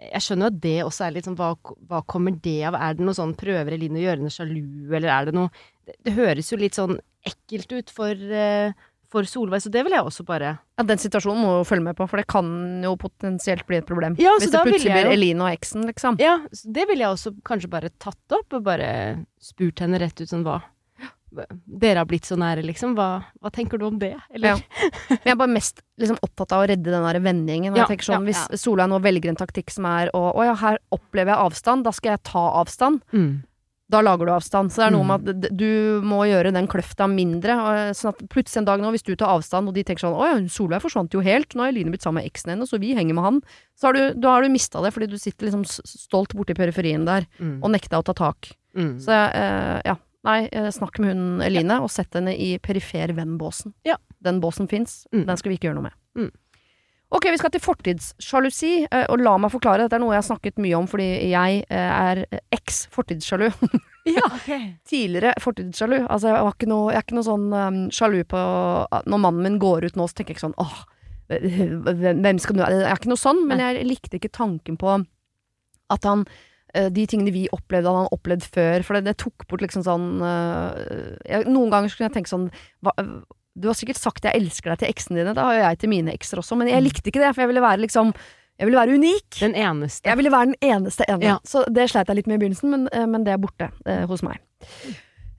[0.00, 1.50] jeg skjønner jo at det også er litt sånn hva,
[1.90, 2.76] hva kommer det av?
[2.78, 4.62] Er det noe sånn Prøver Eline å gjøre henne sjalu,
[4.96, 5.50] eller er det noe
[5.86, 6.96] Det, det høres jo litt sånn
[7.28, 8.72] ekkelt ut for, eh,
[9.12, 11.98] for Solveig, så det vil jeg også bare Ja, Den situasjonen må jo følge med
[11.98, 12.48] på, for det kan
[12.86, 14.16] jo potensielt bli et problem.
[14.22, 16.20] Ja, så Hvis det plutselig blir Eline og eksen, liksom.
[16.22, 18.90] Ja, så det ville jeg også kanskje bare tatt opp, og bare
[19.42, 20.62] spurt henne rett ut sånn hva
[21.30, 22.94] Dere har blitt så nære, liksom.
[22.98, 23.08] Hva,
[23.40, 24.14] hva tenker du om det?
[24.34, 24.56] Eller?
[24.56, 24.88] Ja.
[25.10, 27.76] Men jeg er bare mest liksom, opptatt av å redde den vennegjengen.
[27.78, 30.78] Ja, sånn, ja, Hvis Solveig nå velger en taktikk som er å å ja, her
[30.90, 33.00] opplever jeg avstand, da skal jeg ta avstand.
[33.12, 33.44] Mm.
[33.90, 34.70] Da lager du avstand.
[34.70, 35.08] Så det er noe Mm.
[35.10, 37.56] med at du må gjøre den kløfta mindre.
[37.58, 40.14] Og, sånn at plutselig en dag nå, hvis du tar avstand, og de tenker sånn
[40.14, 42.78] å ja, Solveig forsvant jo helt, nå har Eline blitt sammen med eksen hennes, og
[42.84, 43.40] vi henger med han.
[43.74, 47.04] Så har du, da har du mista det, fordi du sitter liksom stolt borti periferien
[47.04, 47.58] der Mm.
[47.64, 48.52] og nekta å ta tak.
[48.76, 49.00] Mm.
[49.02, 49.96] Så eh, ja.
[50.26, 53.72] Nei, eh, snakk med hun Eline, og sett henne i perifer venn-båsen.
[53.88, 53.96] Ja.
[54.20, 55.26] Den båsen fins, Mm.
[55.26, 55.92] den skal vi ikke gjøre noe med.
[56.16, 56.30] Mm.
[57.12, 59.78] Ok, vi skal til fortidssjalusi, eh, og la meg forklare.
[59.88, 63.48] Dette er noe jeg har snakket mye om fordi jeg eh, er eks-fortidssjalu.
[64.86, 66.06] Tidligere fortidssjalu.
[66.06, 68.38] Altså, jeg, noe, jeg er ikke noe sånn um, sjalu på
[69.06, 70.78] Når mannen min går ut nå, så tenker jeg ikke sånn åh,
[71.30, 74.94] hvem skal du Jeg er ikke noe sånn, men jeg likte ikke tanken på
[75.90, 76.24] at han
[76.94, 78.84] de tingene vi opplevde, hadde han opplevd før.
[78.86, 82.48] For det, det tok bort liksom sånn eh, jeg, Noen ganger skulle jeg tenke sånn
[82.84, 82.94] hva,
[83.54, 85.90] Du har sikkert sagt 'jeg elsker deg' til eksene dine, det har jo jeg til
[85.90, 88.14] mine ekser også, men jeg likte ikke det, for jeg ville være liksom
[88.60, 89.28] Jeg ville være unik.
[89.40, 90.04] Den eneste.
[90.04, 91.24] Jeg ville være den eneste ene.
[91.24, 91.38] Ja.
[91.48, 94.04] Så det sleit jeg litt med i begynnelsen, men, eh, men det er borte eh,
[94.04, 94.36] hos meg.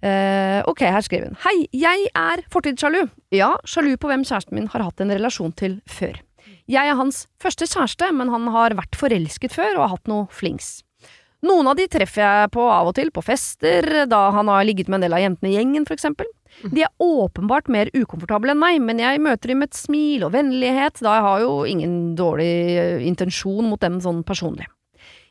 [0.01, 1.37] Eh, ok, her skriver hun.
[1.43, 3.05] Hei, jeg er fortidssjalu.
[3.31, 6.17] Ja, sjalu på hvem kjæresten min har hatt en relasjon til før.
[6.65, 10.25] Jeg er hans første kjæreste, men han har vært forelsket før og har hatt noe
[10.33, 10.79] flings.
[11.41, 14.91] Noen av de treffer jeg på av og til, på fester, da han har ligget
[14.91, 16.27] med en del av jentene i gjengen, for eksempel.
[16.61, 20.33] De er åpenbart mer ukomfortable enn meg, men jeg møter dem med et smil og
[20.35, 24.67] vennlighet, da jeg har jo ingen dårlig eh, intensjon mot dem sånn personlig.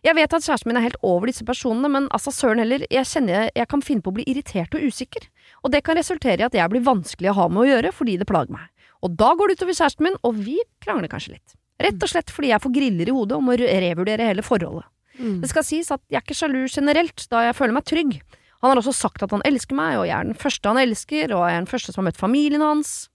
[0.03, 3.07] Jeg vet at kjæresten min er helt over disse personene, men altså søren heller, jeg
[3.07, 5.29] kjenner jeg, kan finne på å bli irritert og usikker,
[5.63, 8.17] og det kan resultere i at jeg blir vanskelig å ha med å gjøre fordi
[8.19, 8.67] det plager meg.
[9.05, 11.55] Og da går det utover kjæresten min, og vi krangler kanskje litt.
[11.81, 14.89] Rett og slett fordi jeg får griller i hodet og må re- revurdere hele forholdet.
[15.21, 15.39] Mm.
[15.45, 18.19] Det skal sies at jeg er ikke sjalu generelt, da jeg føler meg trygg.
[18.61, 21.33] Han har også sagt at han elsker meg, og jeg er den første han elsker,
[21.37, 23.09] og jeg er den første som har møtt familien hans.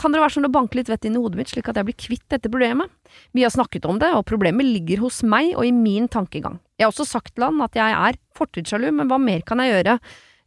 [0.00, 1.88] Kan dere være sånn å banke litt vett inn i hodet mitt, slik at jeg
[1.88, 2.88] blir kvitt dette problemet?
[3.36, 6.56] Vi har snakket om det, og problemet ligger hos meg og i min tankegang.
[6.78, 9.74] Jeg har også sagt til han at jeg er fortidssjalu, men hva mer kan jeg
[9.74, 9.98] gjøre?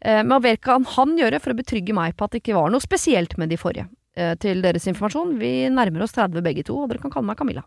[0.01, 2.73] Eh, men hva kan han gjøre for å betrygge meg på at det ikke var
[2.73, 3.89] noe spesielt med de forrige?
[4.17, 7.37] Eh, til deres informasjon, vi nærmer oss 30 begge to, og dere kan kalle meg
[7.39, 7.63] Camilla.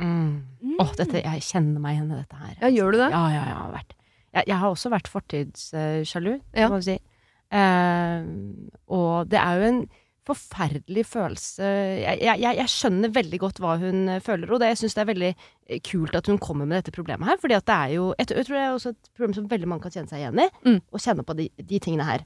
[0.00, 0.76] Mm.
[0.80, 2.54] Åh, dette, jeg kjenner meg igjen i dette her.
[2.62, 3.10] Ja, gjør du det?
[3.12, 3.56] Ja, ja, ja.
[3.64, 3.96] har vært.
[4.32, 6.68] Jeg, jeg har også vært fortidssjalu, Ja.
[6.72, 6.98] må vi si.
[7.50, 8.22] Uh,
[8.94, 9.80] og det er jo en
[10.30, 14.78] forferdelig følelse jeg, jeg, jeg- skjønner veldig godt hva hun eh, føler, og det, jeg
[14.78, 17.38] syns det er veldig eh, kult at hun kommer med dette problemet her.
[17.40, 19.90] fordi det er jo jeg tror det er også et problem som veldig mange kan
[19.96, 20.78] kjenne seg igjen i, Mm.
[20.92, 22.22] og kjenne på de, de tingene her.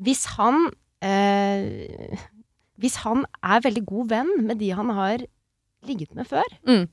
[0.00, 0.70] Hvis han
[1.04, 2.16] uh,
[2.80, 5.22] Hvis han er veldig god venn med de han har
[5.86, 6.88] ligget med før, Mm.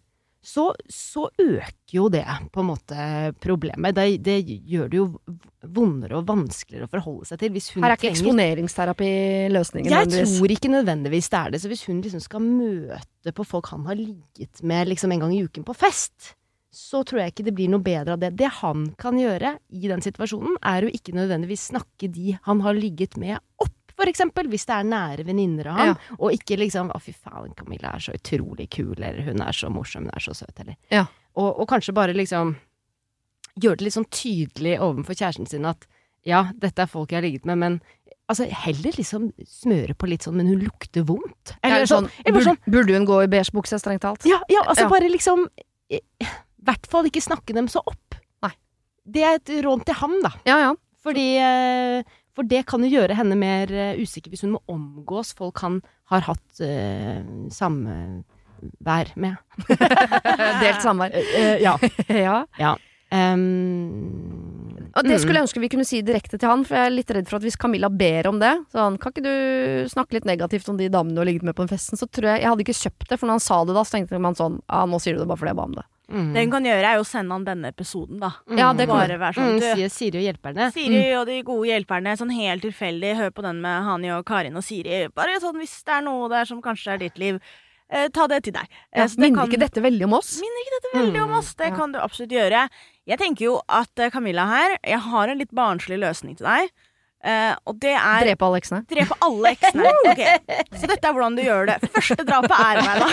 [0.47, 2.23] så, så øker jo det
[2.54, 3.95] på en måte problemet.
[3.95, 5.08] Det, det gjør det jo
[5.67, 7.52] vondere og vanskeligere å forholde seg til.
[7.52, 9.12] Hvis hun Her er ikke trenger eksponeringsterapi
[9.52, 9.91] løsningen.
[9.91, 11.62] jeg tror ikke nødvendigvis det er det.
[11.62, 15.34] Så hvis hun liksom skal møte på folk han har ligget med liksom en gang
[15.36, 16.34] i uken på fest,
[16.78, 18.36] så tror jeg ikke det blir noe bedre av det.
[18.38, 22.78] Det han kan gjøre i den situasjonen, er jo ikke nødvendigvis snakke de han har
[22.78, 25.98] ligget med opp, for eksempel, hvis det er nære venninner av ham.
[26.20, 29.70] Og ikke liksom 'Å, fy faen, Camilla er så utrolig kul', eller 'Hun er så
[29.74, 31.06] morsom, hun er så søt', eller Ja.
[31.36, 32.56] og, og kanskje bare liksom
[33.60, 35.88] gjøre det litt sånn tydelig overfor kjæresten sin at
[36.26, 37.82] ja, dette er folk jeg har ligget med, men
[38.30, 41.56] altså heller liksom smøre på litt sånn 'men hun lukter vondt'.
[41.64, 44.26] Eller sånn, eller burde, sånn burde hun gå i beige bukse, strengt talt?
[44.26, 44.90] ja, ja, altså Ja.
[44.90, 45.48] bare liksom
[45.90, 46.02] I
[46.62, 48.16] hvert fall ikke snakke dem så opp.
[48.44, 48.52] Nei.
[49.10, 50.30] Det er et råd til ham, da.
[50.46, 50.74] Ja, ja.
[51.02, 52.04] Fordi eh,
[52.38, 55.80] For det kan jo gjøre henne mer eh, usikker hvis hun må omgås folk han
[56.12, 59.39] har hatt uh, samvær med.
[60.62, 61.17] Delt samvær.
[61.65, 61.73] ja.
[62.13, 62.43] ja.
[62.62, 62.76] ja.
[63.08, 65.19] Um, Og det mm.
[65.23, 67.39] skulle jeg ønske vi kunne si direkte til han, for jeg er litt redd for
[67.39, 70.89] at hvis Camilla ber om det, sånn kan ikke du snakke litt negativt om de
[70.91, 73.10] damene du har ligget med på den festen, så tror jeg Jeg hadde ikke kjøpt
[73.10, 75.23] det, for når han sa det da, så tenkte man sånn Ja, nå sier du
[75.23, 75.88] det bare fordi jeg ba om det.
[76.10, 76.34] Mm.
[76.34, 78.32] Det hun kan gjøre, er jo å sende han denne episoden, da.
[78.50, 79.76] Ja, det kan Bare være sånn, mm.
[79.76, 80.72] Sier Siri og hjelperne.
[80.74, 83.15] Siri og de gode hjelperne, sånn helt tilfeldig.
[83.17, 85.08] Hør på den med Hani og Karin og Siri.
[85.13, 87.39] Bare sånn hvis det er noe der som kanskje er ditt liv,
[87.89, 88.67] eh, ta det til deg.
[88.93, 90.39] Eh, Ja, så det minner kan- ikke dette veldig om oss?
[90.39, 91.54] Minner ikke dette veldig om oss?
[91.54, 91.76] Det Ja.
[91.76, 92.70] kan du absolutt gjøre.
[93.08, 96.70] Jeg tenker jo at eh, Camilla her Jeg har en litt barnslig løsning til deg.
[97.25, 98.84] Eh, og det er Drepe alle eksene?
[98.89, 99.93] Drepe alle eksene.
[100.08, 100.38] Okay.
[100.77, 101.77] Så dette er hvordan du gjør det.
[101.93, 103.08] Første drapet er meg, da.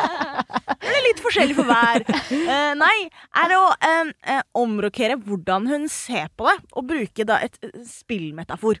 [0.80, 2.04] Det er litt forskjellig for hver.
[2.30, 2.94] Uh, nei,
[3.42, 8.80] er å eh, omrokere hvordan hun ser på det, og bruke da et spillmetafor.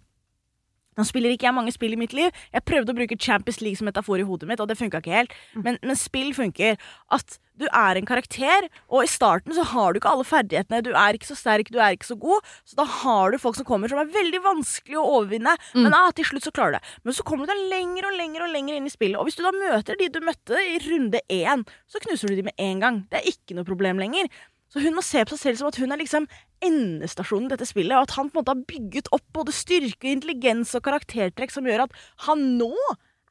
[1.00, 2.30] Nå spiller ikke jeg mange spill i mitt liv.
[2.52, 5.16] Jeg prøvde å bruke Champions League som metafor i hodet mitt, og det funka ikke
[5.16, 5.38] helt.
[5.56, 6.76] Men, men spill funker.
[7.10, 10.80] At du er en karakter, og i starten så har du ikke alle ferdighetene.
[10.86, 13.58] Du er ikke så sterk, du er ikke så god, så da har du folk
[13.58, 15.56] som kommer som er veldig vanskelig å overvinne.
[15.76, 16.94] Men ah, til slutt så klarer du det.
[17.04, 19.18] Men så kommer du deg lenger og lenger og lenger inn i spillet.
[19.20, 22.46] Og hvis du da møter de du møtte i runde én, så knuser du de
[22.48, 23.02] med en gang.
[23.12, 24.30] Det er ikke noe problem lenger.
[24.70, 26.28] Så hun må se på seg selv som at hun er liksom
[26.64, 30.10] endestasjonen i dette spillet, og at han på en måte har bygget opp både styrke,
[30.12, 31.96] intelligens og karaktertrekk som gjør at
[32.28, 32.70] han nå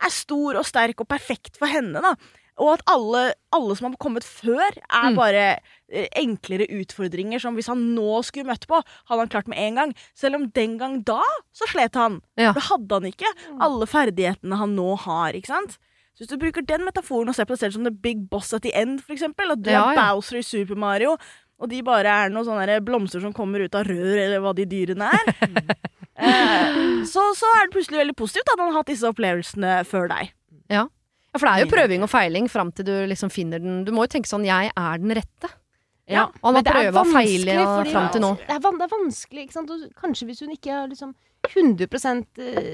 [0.03, 2.13] er stor og sterk og perfekt for henne, da.
[2.59, 3.21] Og at alle,
[3.55, 5.15] alle som har kommet før, er Mm.
[5.15, 5.43] bare
[5.87, 9.75] eh, enklere utfordringer som hvis han nå skulle møtt på, hadde han klart med en
[9.79, 9.93] gang.
[10.13, 11.21] Selv om den gang da
[11.55, 12.19] så slet han.
[12.35, 12.51] Ja.
[12.51, 13.31] Det hadde han ikke
[13.63, 15.77] alle ferdighetene han nå har, ikke sant.
[16.19, 18.51] Så hvis du bruker den metaforen og ser på deg selv som the big boss
[18.51, 20.01] at the end, for eksempel, at du Ja, er ja.
[20.11, 21.13] Bowser i Super Mario,
[21.59, 24.65] og de bare er noen sånne blomster som kommer ut av rør, eller hva de
[24.67, 25.31] dyrene er,
[26.27, 30.11] eh, så, så er det plutselig veldig positivt at han har hatt disse opplevelsene før
[30.11, 30.33] deg.
[30.67, 30.83] Ja,
[31.37, 34.03] for det er jo prøving og feiling fram til du liksom finner den Du må
[34.03, 35.51] jo tenke sånn 'jeg er den rette'.
[36.09, 38.35] Ja, Og er prøvd og vanskelig, fordi- fram til nå.
[38.37, 39.69] Det er, van det er vanskelig, ikke sant.
[39.69, 41.13] Og kanskje hvis hun ikke har liksom
[41.47, 41.87] 100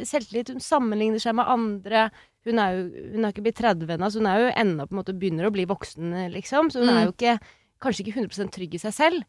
[0.08, 2.10] selvtillit, hun sammenligner seg med andre
[2.46, 2.82] Hun er jo
[3.16, 5.48] hun er ikke blitt 30 ennå, så hun er jo ennå på en måte begynner
[5.50, 6.70] å bli voksen, liksom.
[6.72, 6.98] Så hun Mm.
[6.98, 7.40] er jo ikke,
[7.82, 9.24] kanskje ikke 100 trygg i seg selv.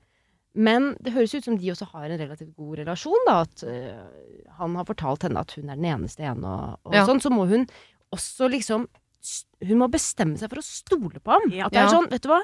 [0.57, 3.41] Men det høres ut som de også har en relativt god relasjon, da.
[3.43, 7.05] At uh, han har fortalt henne at hun er den eneste igjen, og, og Ja.
[7.07, 7.21] sånn.
[7.21, 7.67] Så må hun
[8.15, 8.87] også liksom
[9.67, 11.51] Hun må bestemme seg for å stole på ham.
[11.51, 11.67] Ja.
[11.67, 12.43] At det er sånn, vet du hva.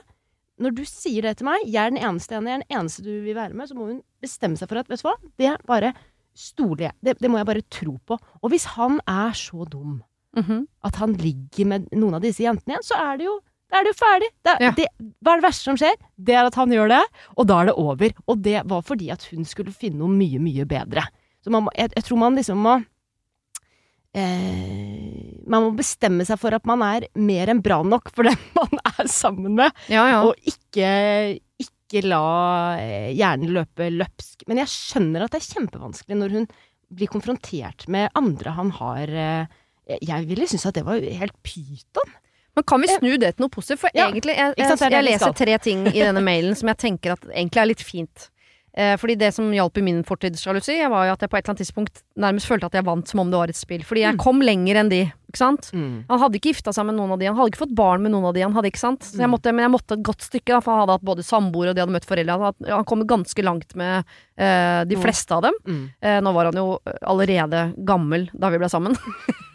[0.58, 3.02] Når du sier det til meg, jeg er den eneste ene, jeg er den eneste
[3.04, 5.52] du vil være med, så må hun bestemme seg for at, vet du hva, det
[5.64, 5.92] bare
[6.34, 8.18] stoler jeg Det, det må jeg bare tro på.
[8.42, 10.02] Og hvis han er så dum
[10.36, 10.66] Mhm.
[10.84, 13.40] at han ligger med noen av disse jentene igjen, så er det jo
[13.72, 14.28] da er det jo ferdig.
[14.44, 14.70] Det, Ja.
[14.76, 14.86] det,
[15.24, 15.94] hva er det verste som skjer?
[16.20, 17.02] Det er at han gjør det,
[17.40, 18.12] og da er det over.
[18.28, 21.06] Og det var fordi at hun skulle finne noe mye, mye bedre.
[21.40, 22.74] Så man må, jeg, jeg tror man liksom må
[24.14, 28.36] eh, Man må bestemme seg for at man er mer enn bra nok for den
[28.58, 30.20] man er sammen med, Ja, ja.
[30.28, 32.22] og ikke, ikke la
[32.80, 34.44] eh, hjernen løpe løpsk.
[34.48, 36.46] Men jeg skjønner at det er kjempevanskelig når hun
[36.92, 42.12] blir konfrontert med andre han har eh, Jeg ville synes at det var helt pyton.
[42.54, 43.80] Men kan vi snu det til noe positivt?
[43.80, 46.78] For Ja, egentlig, jeg, jeg, det jeg leser tre ting i denne mailen som jeg
[46.84, 48.28] tenker at egentlig er litt fint.
[48.76, 51.52] Eh, fordi det som hjalp i min fortidssjalusi, var jo at jeg på et eller
[51.52, 53.82] annet tidspunkt nærmest følte at jeg vant som om det var et spill.
[53.84, 54.20] Fordi jeg Mm.
[54.22, 55.00] kom lenger enn de,
[55.40, 55.70] sant?
[55.72, 58.12] Han hadde ikke gifta seg med noen av de, han hadde ikke fått barn med
[58.12, 59.00] noen av de, han hadde ikke sant?
[59.02, 59.30] Så jeg Mm.
[59.36, 61.74] måtte, men jeg måtte et godt stykke, da, for han hadde hatt både samboer og
[61.74, 62.32] de hadde møtt foreldre.
[62.32, 64.04] Han, hadde, han kom ganske langt med
[64.36, 65.02] eh, de Mm.
[65.02, 65.54] fleste av dem.
[65.66, 65.90] Mm.
[66.02, 68.96] Eh, nå var han jo allerede gammel da vi ble sammen.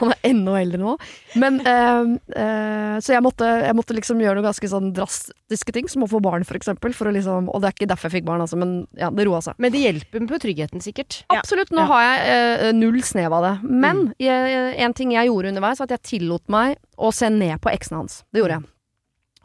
[0.00, 0.96] han er enda eldre nå.
[1.40, 5.88] Men eh, eh, Så jeg måtte, jeg måtte liksom gjøre noen ganske sånn drastiske ting,
[5.88, 6.94] som å få barn, for eksempel.
[6.96, 9.40] For liksom, og det er ikke derfor jeg fikk barn, altså, men ja, det roa
[9.44, 9.54] seg.
[9.58, 11.22] Men det hjelper på tryggheten, sikkert.
[11.32, 11.70] Absolutt.
[11.74, 11.86] Nå Ja.
[11.86, 13.54] har jeg eh, null snev av det.
[13.68, 17.72] Men jeg, en ting jeg gjorde underveis, at jeg tillot meg å se ned på
[17.72, 18.22] eksen hans.
[18.32, 18.70] Det gjorde jeg.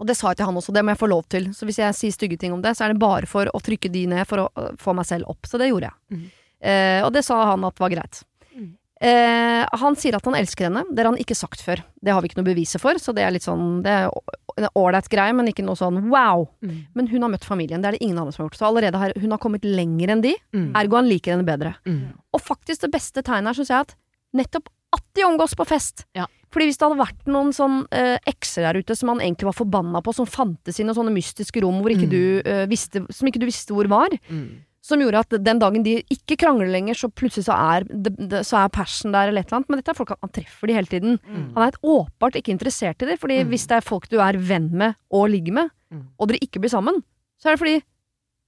[0.02, 1.52] Og det sa jeg til han også, det må jeg få lov til.
[1.54, 3.92] Så hvis jeg sier stygge ting om det, så er det bare for å trykke
[3.94, 5.46] de ned for å øh, få meg selv opp.
[5.46, 6.18] Så det gjorde jeg.
[6.18, 6.28] Mm.
[6.72, 8.24] Eh, og det sa han at var greit.
[8.56, 8.72] Mhm.
[9.02, 10.84] Eh, han sier at han elsker henne.
[10.90, 11.84] Det har han ikke sagt før.
[12.02, 14.10] Det har vi ikke noe beviser for, så det er litt sånn Det er
[14.58, 16.48] en ålreit greie, men ikke noe sånn wow.
[16.66, 16.76] Mm.
[16.98, 17.82] Men hun har møtt familien.
[17.82, 18.60] Det er det ingen andre som har gjort.
[18.60, 20.36] Så allerede har hun har kommet lenger enn de.
[20.54, 20.70] Mm.
[20.82, 21.78] Ergo han liker henne bedre.
[21.86, 22.14] Mm.
[22.34, 23.98] Og faktisk det beste tegnet her syns jeg at
[24.38, 26.06] nettopp at de omgås på fest.
[26.16, 26.26] Ja.
[26.52, 29.56] Fordi hvis det hadde vært noen sånn eh, ekser der ute som han egentlig var
[29.56, 32.12] forbanna på, som fantes i noen sånne mystiske rom hvor ikke Mm.
[32.12, 34.60] du, eh, visste, som ikke du visste hvor var, Mm.
[34.84, 38.42] som gjorde at den dagen de ikke krangler lenger, så plutselig så er, det, det,
[38.44, 39.70] så er passion der eller et eller annet.
[39.70, 41.20] Men dette er folk han, han treffer de hele tiden.
[41.24, 41.54] Mm.
[41.56, 43.50] Han er et åpenbart ikke interessert i det, fordi Mm.
[43.50, 46.08] hvis det er folk du er venn med og ligger med, Mm.
[46.20, 47.02] og dere ikke blir sammen,
[47.40, 47.84] så er det fordi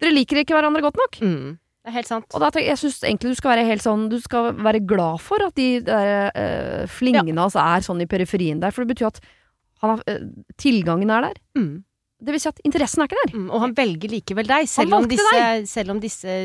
[0.02, 1.20] dere liker ikke hverandre godt nok.
[1.22, 1.58] Mm.
[1.84, 2.28] Det er helt sant.
[2.32, 4.80] Og da tenker jeg, jeg syns egentlig du skal være helt sånn Du skal være
[4.88, 8.96] glad for at de der, uh, flingene hans er sånn i periferien der, for det
[8.96, 9.20] betyr at
[9.84, 11.42] han har, uh, tilgangen er der.
[11.60, 11.84] Mm.
[12.24, 13.34] Det vil si at interessen er ikke der.
[13.36, 13.50] Mm.
[13.52, 15.68] Og han velger likevel deg, selv om, valgte deg.
[15.68, 16.38] selv om disse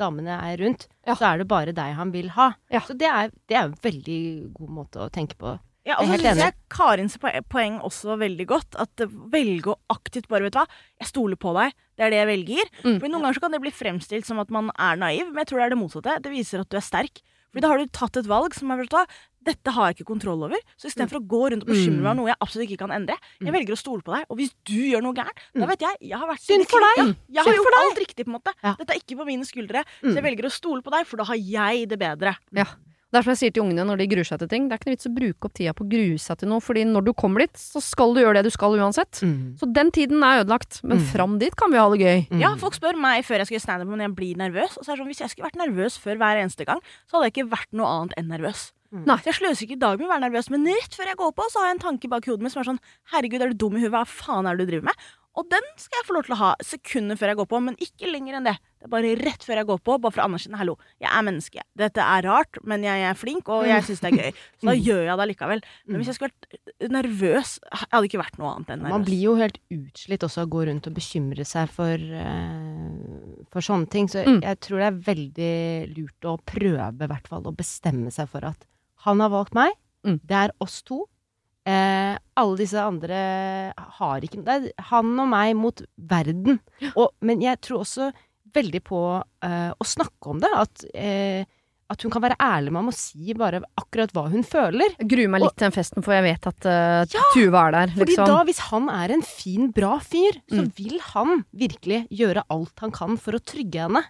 [0.00, 0.88] damene er rundt.
[1.06, 1.14] Ja.
[1.14, 2.48] Så er det bare deg han vil ha.
[2.74, 2.82] Ja.
[2.88, 4.20] Så det er, det er en veldig
[4.56, 5.54] god måte å tenke på.
[5.86, 7.16] Ja, og så syns jeg Karins
[7.48, 8.74] poeng også veldig godt.
[8.82, 8.96] At
[9.32, 10.66] velge å aktivt bare, vet du hva,
[11.00, 11.72] jeg stoler på deg.
[11.96, 12.72] Det er det jeg velger.
[12.82, 12.98] Mm.
[13.00, 15.52] For Noen ganger så kan det bli fremstilt som at man er naiv, men jeg
[15.52, 16.18] tror det er det motsatte.
[16.26, 17.22] Det viser at du er sterk.
[17.54, 18.98] Fordi da har du tatt et valg som er, vet du
[19.46, 20.58] dette har jeg ikke kontroll over.
[20.76, 23.14] Så istedenfor å gå rundt og bekymre meg om noe jeg absolutt ikke kan endre,
[23.38, 23.54] jeg Mm.
[23.54, 24.24] velger å stole på deg.
[24.28, 25.68] Og hvis du gjør noe gærent, da Mm.
[25.70, 27.14] vet jeg jeg har vært Synd for deg.
[27.30, 28.52] Ja, jeg har gjort alt riktig, på en måte.
[28.76, 29.84] Dette er ikke på mine skuldre.
[30.02, 30.10] Mm.
[30.10, 32.36] Så jeg velger å stole på deg, for da har jeg det bedre.
[33.12, 34.64] Det er som jeg sier til ungene når de gruer seg til ting.
[34.66, 36.60] Det er ikke noe vits å bruke opp tida på å grue seg til noe,
[36.60, 39.20] fordi når du kommer dit, så skal du gjøre det du skal uansett.
[39.22, 39.54] Mm.
[39.60, 41.04] Så den tiden er ødelagt, men Mm.
[41.12, 42.28] fram dit kan vi ha det gøy.
[42.34, 42.40] Mm.
[42.42, 44.76] Ja, folk spør meg før jeg skal gjøre standup om jeg blir nervøs.
[44.76, 47.16] Og så er det sånn, Hvis jeg skulle vært nervøs før hver eneste gang, så
[47.16, 48.72] hadde jeg ikke vært noe annet enn nervøs.
[48.92, 49.04] Mm.
[49.06, 49.16] Nei.
[49.18, 51.32] Så jeg sløser ikke i dag med å være nervøs, men rett før jeg går
[51.34, 52.78] på, så har jeg en tanke bak hodet mitt som er sånn
[53.12, 53.90] Herregud, er du dum i huet?
[53.94, 54.94] Hva faen er det du driver med?
[55.36, 57.74] Og den skal jeg få lov til å ha sekunder før jeg går på, men
[57.76, 58.54] ikke lenger enn det.
[58.80, 61.24] Det er bare rett før jeg går på, bare for å anerkjenne hallo, jeg er
[61.26, 61.60] menneske.
[61.76, 64.32] Dette er rart, men jeg er flink, og jeg syns det er gøy.
[64.60, 64.84] Så da Mm.
[64.86, 65.60] gjør jeg det likevel.
[65.86, 66.00] Men Mm.
[66.00, 68.90] hvis jeg skulle vært nervøs, jeg hadde ikke vært noe annet enn nervøs.
[68.96, 73.44] Man blir jo helt utslitt også av å gå rundt og bekymre seg for, uh,
[73.52, 74.08] for sånne ting.
[74.08, 74.40] Så Mm.
[74.42, 78.44] jeg tror det er veldig lurt å prøve, i hvert fall, å bestemme seg for
[78.44, 78.64] at
[79.04, 79.72] han har valgt meg,
[80.04, 80.20] Mm.
[80.24, 81.06] det er oss to.
[81.66, 83.16] Eh, alle disse andre
[83.98, 86.60] har ikke Det er han og meg mot verden.
[86.94, 88.12] Og, men jeg tror også
[88.56, 89.00] veldig på
[89.44, 90.50] eh, å snakke om det.
[90.54, 91.42] At, eh,
[91.90, 94.94] at hun kan være ærlig med ham og si bare akkurat hva hun føler.
[94.98, 97.92] Jeg gruer meg litt til den festen, for jeg vet at uh, Tuva er der.
[97.98, 98.30] Fordi Liksom.
[98.30, 100.72] da, hvis han er en fin, bra fyr, så Mm.
[100.80, 104.02] vil han virkelig gjøre alt han kan for å trygge henne.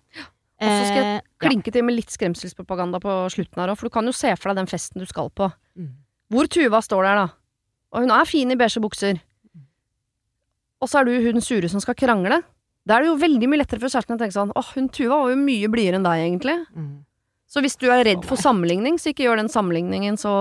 [0.57, 1.22] Og så skal jeg Eh.
[1.48, 4.48] Klinke til med litt skremselspropaganda på slutten her òg, for du kan jo se for
[4.54, 5.50] deg den festen du skal på.
[5.76, 5.90] Mm.
[6.32, 7.28] Hvor Tuva står der, da.
[7.93, 9.20] Og hun er fin i beige bukser.
[10.82, 12.43] Og så er du hun sure som skal krangle.
[12.87, 15.22] Da er det jo veldig mye lettere for kjæresten å tenke sånn åh, hun Tuva
[15.24, 16.57] var jo mye blidere enn deg, egentlig.
[16.76, 16.91] Mm.
[17.47, 20.32] Så hvis du er redd for sammenligning, så ikke gjør den sammenligningen så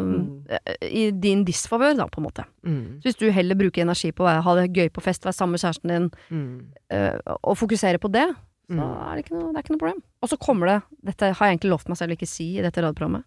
[0.00, 0.46] Mm.
[0.48, 2.44] eh, i din disfavør, da, på en måte.
[2.64, 3.00] Mm.
[3.02, 5.52] Så hvis du heller bruker energi på å ha det gøy på fest, være sammen
[5.58, 6.66] med kjæresten din, Mm.
[6.90, 8.28] eh, og fokusere på det,
[8.70, 8.80] så Mm.
[8.80, 10.02] er det, ikke noe, det er ikke noe problem.
[10.22, 12.62] Og så kommer det, dette har jeg egentlig lovt meg selv å ikke si i
[12.62, 13.24] dette radioprogrammet,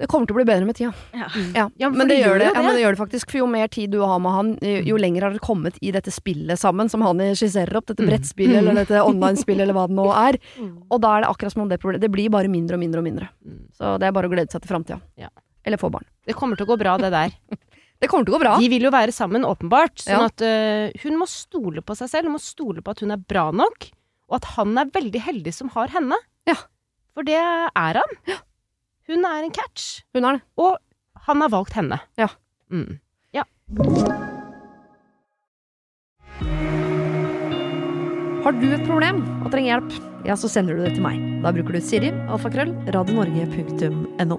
[0.00, 0.90] det kommer til å bli bedre med tida.
[1.12, 1.26] Ja.
[1.54, 2.62] Ja, Ja, men, det gjør det, ja, det.
[2.64, 3.30] men det gjør det faktisk.
[3.34, 6.10] For jo mer tid du har med han, jo, lenger har dere kommet i dette
[6.14, 8.08] spillet sammen, som han skisserer opp, dette Mm.
[8.14, 10.38] brettspillet eller dette online-spillet eller hva det nå er.
[10.56, 10.70] Mm.
[10.90, 12.98] Og da er det akkurat som om det problemet Det blir bare mindre og mindre
[13.04, 13.28] og mindre.
[13.44, 13.60] Mm.
[13.76, 15.00] Så det er bare å glede seg til framtida.
[15.68, 16.06] Eller få barn.
[16.24, 17.36] Det kommer til å gå bra, det der.
[18.00, 18.54] Det kommer til å gå bra.
[18.56, 20.00] De vil jo være sammen, åpenbart.
[20.00, 22.30] Sånn at eh, hun må stole på seg selv.
[22.30, 23.90] Hun må stole på at hun er bra nok,
[24.32, 26.16] og at han er veldig heldig som har henne.
[26.48, 26.54] Ja.
[27.12, 28.14] For det er han.
[29.10, 30.42] Hun er en catch, Hun er det.
[30.56, 30.76] og
[31.26, 31.98] han har valgt henne.
[32.18, 32.28] Ja.
[32.70, 33.00] Mm.
[38.40, 41.18] Har du et problem og trenger hjelp, ja, så sender du det til meg.
[41.42, 44.38] Da bruker du Siri, alfakrøll, radionorge.no.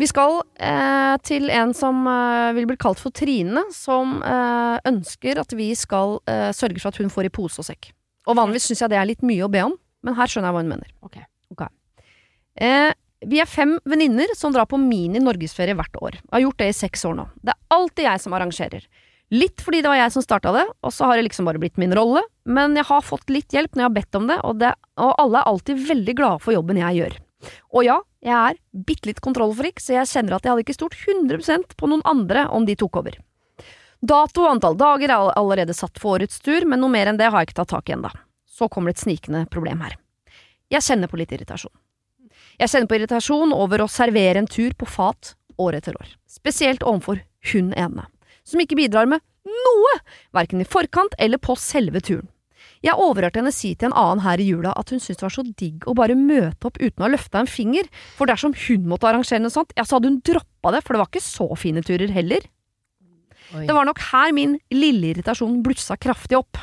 [0.00, 5.38] Vi skal eh, til en som eh, vil bli kalt for Trine, som eh, ønsker
[5.44, 7.92] at vi skal eh, sørge for at hun får i pose og sekk.
[8.26, 10.56] Og vanligvis syns jeg det er litt mye å be om, men her skjønner jeg
[10.56, 10.90] hva hun mener.
[11.04, 11.20] Ok.
[12.60, 12.90] Eh,
[13.26, 16.18] vi er fem venninner som drar på mini-norgesferie hvert år.
[16.18, 17.28] Jeg har gjort det i seks år nå.
[17.44, 18.86] Det er alltid jeg som arrangerer.
[19.30, 21.78] Litt fordi det var jeg som starta det, og så har det liksom bare blitt
[21.78, 24.56] min rolle, men jeg har fått litt hjelp når jeg har bedt om det, og,
[24.58, 27.18] det, og alle er alltid veldig glade for jobben jeg gjør.
[27.76, 28.58] Og ja, jeg er
[28.88, 32.48] bitte litt kontrollfrik, så jeg kjenner at jeg hadde ikke stolt 100% på noen andre
[32.50, 33.20] om de tok over.
[34.00, 37.28] Dato og antall dager er allerede satt for årets tur, men noe mer enn det
[37.28, 38.10] har jeg ikke tatt tak i ennå.
[38.48, 39.94] Så kommer det et snikende problem her.
[40.72, 41.72] Jeg kjenner på litt irritasjon.
[42.60, 46.82] Jeg kjenner på irritasjon over å servere en tur på fat år etter år, spesielt
[46.84, 47.22] overfor
[47.54, 48.04] hun ene,
[48.44, 49.94] som ikke bidrar med noe,
[50.36, 52.28] verken i forkant eller på selve turen.
[52.84, 55.34] Jeg overhørte henne si til en annen her i jula at hun syntes det var
[55.34, 58.86] så digg å bare møte opp uten å ha løfta en finger, for dersom hun
[58.92, 61.48] måtte arrangere noe sånt, ja, så hadde hun droppa det, for det var ikke så
[61.60, 62.44] fine turer heller.
[63.56, 63.64] Oi.
[63.68, 66.60] Det var nok her min lille irritasjon blussa kraftig opp.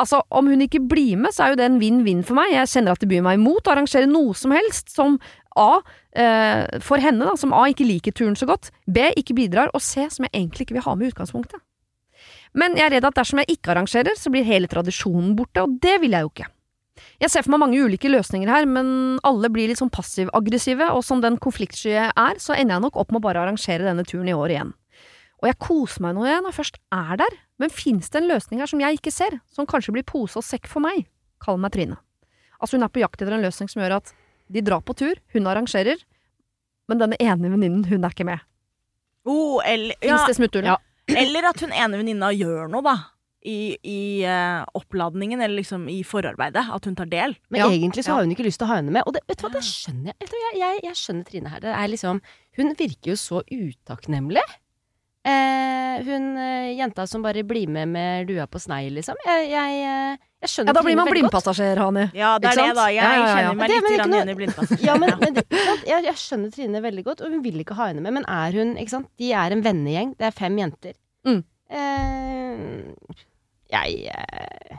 [0.00, 2.50] Altså, om hun ikke blir med, så er jo det en vinn-vinn for meg.
[2.54, 5.20] Jeg kjenner at det byr meg imot å arrangere noe som helst som
[5.54, 5.78] A,
[6.18, 9.84] eh, for henne, da, som A ikke liker turen så godt, B, ikke bidrar, og
[9.84, 11.62] C, som jeg egentlig ikke vil ha med i utgangspunktet.
[12.58, 15.78] Men jeg er redd at dersom jeg ikke arrangerer, så blir hele tradisjonen borte, og
[15.82, 16.50] det vil jeg jo ikke.
[17.22, 21.02] Jeg ser for meg mange ulike løsninger her, men alle blir litt sånn passiv-aggressive, og
[21.06, 24.06] som den konfliktsky jeg er, så ender jeg nok opp med å bare arrangere denne
[24.06, 24.74] turen i år igjen.
[25.42, 28.28] Og jeg koser meg nå igjen når jeg først er der, men finnes det en
[28.30, 31.06] løsning her som jeg ikke ser, som kanskje blir pose og sekk for meg?
[31.44, 31.98] Kall meg Trine.
[32.60, 34.14] Altså hun er på jakt etter en løsning som gjør at
[34.52, 36.00] de drar på tur, hun arrangerer,
[36.90, 38.42] men denne ene venninnen, hun er ikke med.
[39.24, 40.66] Oh, eller, ja, det smutthull?
[40.68, 40.76] Ja.
[41.08, 42.96] eller at hun ene venninna gjør noe, da.
[43.44, 46.62] I, i uh, oppladningen, eller liksom i forarbeidet.
[46.72, 47.34] At hun tar del.
[47.52, 47.66] Men Ja.
[47.68, 49.04] egentlig så har hun ikke lyst til å ha henne med.
[49.04, 50.30] Og det, vet du hva, det skjønner jeg.
[50.32, 50.78] Jeg, jeg.
[50.86, 51.60] Jeg skjønner Trine her.
[51.60, 52.22] Det er liksom
[52.56, 54.44] Hun virker jo så utakknemlig.
[55.24, 59.16] Eh, hun eh, jenta som bare blir med med lua på snei, liksom.
[59.24, 62.02] Jeg, jeg, eh, jeg skjønner Ja, da blir man blindpassasjer, Hani.
[62.12, 62.88] Ja, det er det, da.
[62.92, 64.82] Jeg Ja, ja, kjenner meg litt grann igjen i blindpassasjer.
[64.84, 65.46] Ja, men, men det.
[65.88, 68.18] Jeg, jeg skjønner Trine veldig godt, og hun vil ikke ha henne med.
[68.18, 69.08] Men er hun ikke sant?
[69.16, 70.12] De er en vennegjeng.
[70.18, 70.92] Det er fem jenter.
[71.24, 71.40] Mm.
[71.72, 73.14] Eh,
[73.72, 74.76] jeg eh,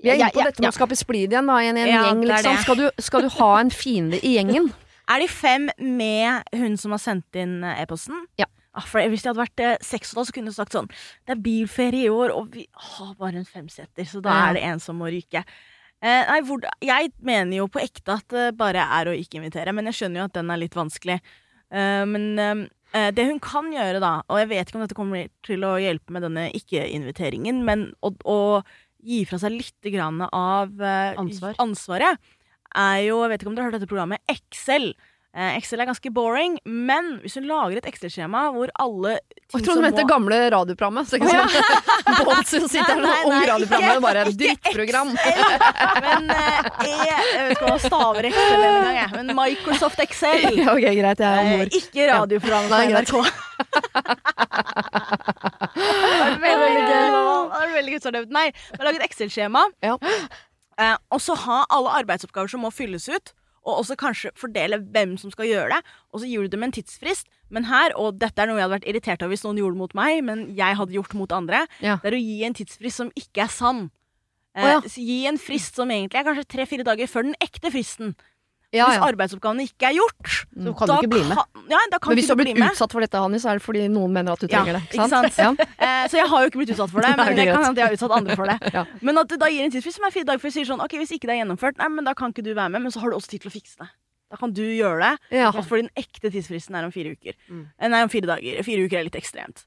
[0.00, 0.72] Vi er inne på dette med ja.
[0.72, 2.56] å skape splid igjen, da, i en, i en Ja, gjeng, liksom.
[2.56, 2.62] det.
[2.64, 4.72] Skal du, skal du ha en fiende i gjengen?
[5.10, 8.24] Er de fem med hun som har sendt inn e-posten?
[8.38, 8.46] Ja.
[8.70, 10.86] Ah, for Hvis jeg hadde vært seks og da, så kunne du sagt sånn
[11.26, 14.64] Det er bilferie i år, og vi har bare en femseter, så da er det
[14.68, 15.42] en som må ryke.
[16.00, 19.74] Eh, nei, hvor, jeg mener jo på ekte at det bare er å ikke invitere,
[19.76, 21.18] men jeg skjønner jo at den er litt vanskelig.
[21.70, 25.28] Eh, men eh, det hun kan gjøre, da, og jeg vet ikke om dette kommer
[25.46, 28.38] til å hjelpe med denne ikke-inviteringen, men å, å
[29.04, 31.56] gi fra seg litt grann av eh, Ansvar.
[31.62, 32.32] ansvaret,
[32.70, 34.92] er jo Jeg vet ikke om dere har hørt dette programmet Excel.
[35.30, 39.62] Eh, Excel er ganske boring, men hvis hun lager et Excel-skjema hvor alle ting jeg
[39.62, 41.06] trodde du mente må- gamle radioprogrammet.
[41.06, 41.46] Så ikke sånn
[42.50, 45.08] som sitter her med nei, ung radioprogram, ikke- bare drittprogram.
[45.14, 49.06] Men eh, jeg, jeg vet ikke hva staver Excel engang, jeg.
[49.20, 50.50] Men Microsoft Excel.
[50.60, 51.62] Ja, ok, greit, jeg er Eh, mor.
[51.78, 52.90] ikke radioprogrammet på.
[52.90, 53.14] NRK.
[56.42, 57.06] det veldig gøy.
[57.54, 58.02] Det veldig gøy
[58.34, 59.62] Nei, vi har laget Excel-skjema.
[59.84, 59.94] Ja.
[60.80, 63.26] Eh, og så ha alle arbeidsoppgaver som må fylles ut.
[63.70, 65.80] Og også kanskje fordele hvem som skal gjøre det.
[66.12, 67.28] Og så gir du dem en tidsfrist.
[67.50, 69.94] Men her, og dette er noe jeg hadde vært irritert av hvis noen gjorde mot
[69.98, 71.96] meg, men jeg hadde gjort mot andre, Ja.
[72.02, 73.90] det er å gi en tidsfrist som ikke er sann.
[74.54, 74.80] Eh, oh, ja.
[74.82, 78.16] Gi en frist som egentlig er kanskje tre-fire dager før den ekte fristen.
[78.70, 79.06] Ja, Hvis ja.
[79.10, 81.34] arbeidsoppgavene ikke er gjort, Så kan du ikke bli med.
[81.40, 83.58] Kan, ja, da kan Men hvis du har blitt utsatt for dette, Hanni, så er
[83.58, 84.82] det fordi noen mener at du trenger det.
[84.94, 85.38] ikke sant?
[85.42, 85.48] Ja.
[85.58, 87.88] Eh, så jeg har jo ikke blitt utsatt for det, men det kan hende jeg
[87.88, 88.58] har utsatt andre for det.
[88.76, 88.84] Ja.
[89.02, 90.94] Men at du da gir en tidsfrist som er fire dager, du sier sånn Ok,
[91.02, 93.02] hvis ikke det er gjennomført, nei, men da kan ikke du være med, men så
[93.02, 93.90] har du også tid til å fikse det.
[94.30, 95.50] Da kan du gjøre det, Ja.
[95.50, 97.34] for den ekte tidsfristen er om fire uker.
[97.50, 97.64] Mm.
[97.74, 98.62] Eh, Nei, om fire dager.
[98.62, 99.64] Fire uker er litt ekstremt.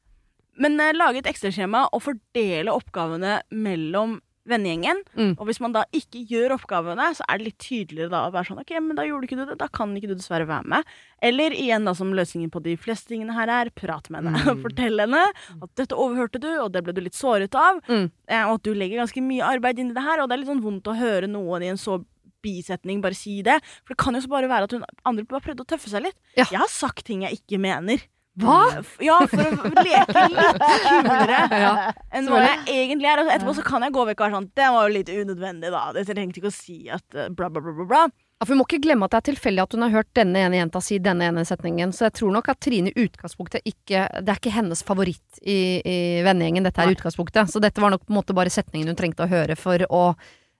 [0.56, 5.00] Men eh, lage et ekstraskjema og fordele oppgavene mellom vennegjengen.
[5.16, 5.34] Mm.
[5.38, 8.50] Og hvis man da ikke gjør oppgavene, så er det litt tydeligere da å være
[8.50, 10.94] sånn Ok, men da gjorde ikke du det, da kan ikke du dessverre være med.
[11.24, 14.44] Eller igjen, da, som løsningen på de fleste tingene her er, prat med henne.
[14.44, 14.62] Mm.
[14.66, 17.80] Fortell henne at dette overhørte du, og det ble du litt såret av.
[17.88, 18.10] Mm.
[18.28, 20.44] eh, Og at du legger ganske mye arbeid inn i det her, og det er
[20.44, 22.02] litt sånn vondt å høre noen i en så
[22.44, 23.56] bisetning bare si det.
[23.86, 26.04] For det kan jo så bare være at hun andre bare prøvde å tøffe seg
[26.10, 26.18] litt.
[26.36, 26.44] Ja.
[26.52, 28.04] Jeg har sagt ting jeg ikke mener.
[28.42, 28.82] Hva?
[29.04, 31.74] Ja, for å leke litt kulere Ja.
[32.18, 33.22] enn hva jeg egentlig er.
[33.22, 35.70] Og etterpå så kan jeg gå vekk og være sånn Det var jo litt unødvendig,
[35.76, 35.84] da.
[36.00, 38.02] Jeg trengte ikke å si at eh, bla, bla, bla, bla.
[38.10, 40.42] Ja, for Vi må ikke glemme at det er tilfeldig at hun har hørt denne
[40.48, 41.94] ene jenta si denne ene setningen.
[41.94, 45.60] Så jeg tror nok at Trine i utgangspunktet ikke Det er ikke hennes favoritt i,
[45.86, 46.98] i vennegjengen, dette er Nei.
[46.98, 47.54] utgangspunktet.
[47.54, 50.08] Så dette var nok på en måte bare setningen hun trengte å høre for å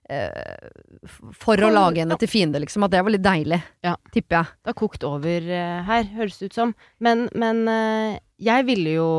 [0.04, 2.84] For å lage henne til fiende, liksom.
[2.86, 3.94] At det var litt deilig, Ja.
[4.12, 4.46] tipper jeg.
[4.64, 6.74] Det har kokt over eh, her, høres det ut som.
[7.00, 9.10] Men, men eh, jeg ville jo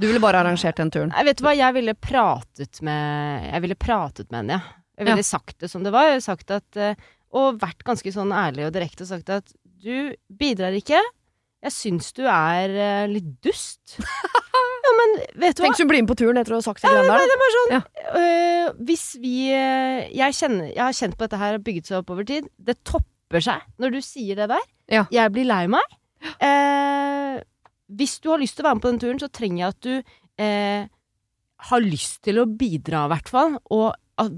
[0.00, 1.12] Du ville bare arrangert den turen.
[1.14, 4.80] Jeg vet du hva, jeg ville pratet med Jeg ville pratet med henne, ja.
[4.98, 6.06] Jeg ville sagt det som det var.
[6.08, 6.94] Jeg ville sagt at eh,
[7.34, 9.52] Og vært ganske sånn ærlig og direkte og sagt at
[9.84, 11.00] du bidrar ikke.
[11.64, 13.98] Jeg syns du er eh, litt dust.
[14.84, 15.66] ja, men vet du hva?
[15.68, 17.30] Tenk hvis du blir med på turen etter å ha sagt det greiene Nei, der.
[17.30, 17.80] det er bare sånn Ja.
[18.20, 21.98] øh, Hvis vi øh, jeg, kjenner, jeg har kjent på dette her har bygget seg
[22.02, 22.48] opp over tid.
[22.58, 24.64] Det topper seg når du sier det der.
[24.92, 25.04] Ja.
[25.14, 25.96] Jeg blir lei meg.
[26.40, 27.40] Eh,
[27.94, 29.80] hvis du har lyst til å være med på den turen, så trenger jeg at
[29.84, 30.86] du eh,
[31.70, 33.58] har lyst til å bidra, i hvert fall.
[33.74, 33.92] Og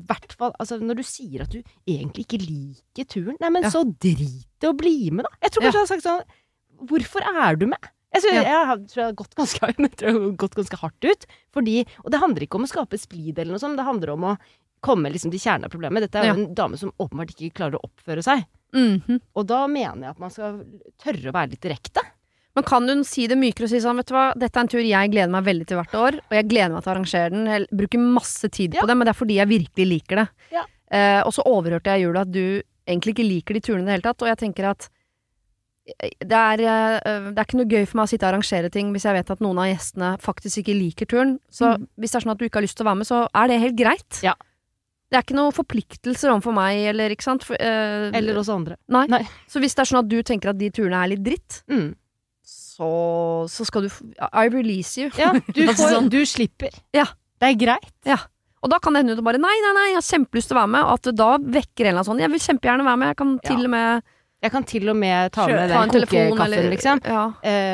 [0.08, 3.70] hvert fall, altså, når du sier at du egentlig ikke liker turen, nei, men Ja.
[3.74, 5.32] så drit i å bli med, da.
[5.44, 6.26] Jeg tror kanskje jeg hadde sagt sånn
[6.88, 7.86] Hvorfor er du med?
[8.16, 8.42] Jeg tror, Ja.
[8.48, 9.60] jeg har- tror jeg har gått ganske,
[10.00, 11.26] jeg gått ganske hardt ut.
[11.52, 14.24] Fordi, og det handler ikke om å skape splid eller noe sånt, det handler om
[14.32, 14.36] å
[14.82, 16.04] komme liksom til kjernen av problemet.
[16.06, 16.40] Dette er jo Ja.
[16.46, 18.44] en dame som åpenbart ikke klarer å oppføre seg.
[18.74, 19.20] Mhm.
[19.36, 20.64] Og da mener jeg at man skal
[20.98, 22.02] tørre å være litt direkte.
[22.54, 24.68] Men kan hun si det mykere og si sånn, vet du hva, dette er en
[24.68, 27.30] tur jeg gleder meg veldig til hvert år, og jeg gleder meg til å arrangere
[27.30, 28.80] den, jeg bruker masse tid Ja.
[28.80, 30.28] på det, men det er fordi jeg virkelig liker det.
[30.52, 30.64] Ja.
[30.90, 33.84] Eh, og så overhørte jeg i jula at du egentlig ikke liker de turene i
[33.86, 34.88] det hele tatt, og jeg tenker at
[35.86, 38.88] det er, eh, det er ikke noe gøy for meg å sitte og arrangere ting
[38.92, 41.36] hvis jeg vet at noen av gjestene faktisk ikke liker turen.
[41.50, 43.20] Så hvis det er sånn at du ikke har lyst til å være med, så
[43.32, 44.08] er det helt greit.
[44.18, 44.24] Mm.
[44.26, 44.34] Ja.
[45.06, 47.44] Det er ikke noen forpliktelser overfor meg, eller ikke sant.
[47.46, 48.74] For, eh, Eller oss andre.
[48.90, 49.04] Nei.
[49.06, 49.22] Nei.
[49.46, 51.94] Så hvis det er sånn at du tenker at de turene er litt dritt, Mm.
[52.42, 52.90] så,
[53.48, 53.90] så skal du
[54.32, 55.10] I release you.
[55.18, 56.10] Ja, du, Altså får, sånn.
[56.10, 56.74] du slipper.
[56.94, 57.06] Ja.
[57.40, 57.92] Det er greit.
[58.64, 60.60] Og da kan det hende du bare Nei, nei, nei, jeg har kjempelyst til å
[60.62, 60.82] være med.
[60.88, 63.08] Og at du da vekker en eller annen sånn Jeg vil kjempegjerne være med.
[63.12, 63.48] Jeg kan Ja.
[63.50, 64.02] til og med
[64.46, 67.00] Jeg kan til og med ta Kjø- med ta den kokekaffen, liksom.
[67.04, 67.24] Ja.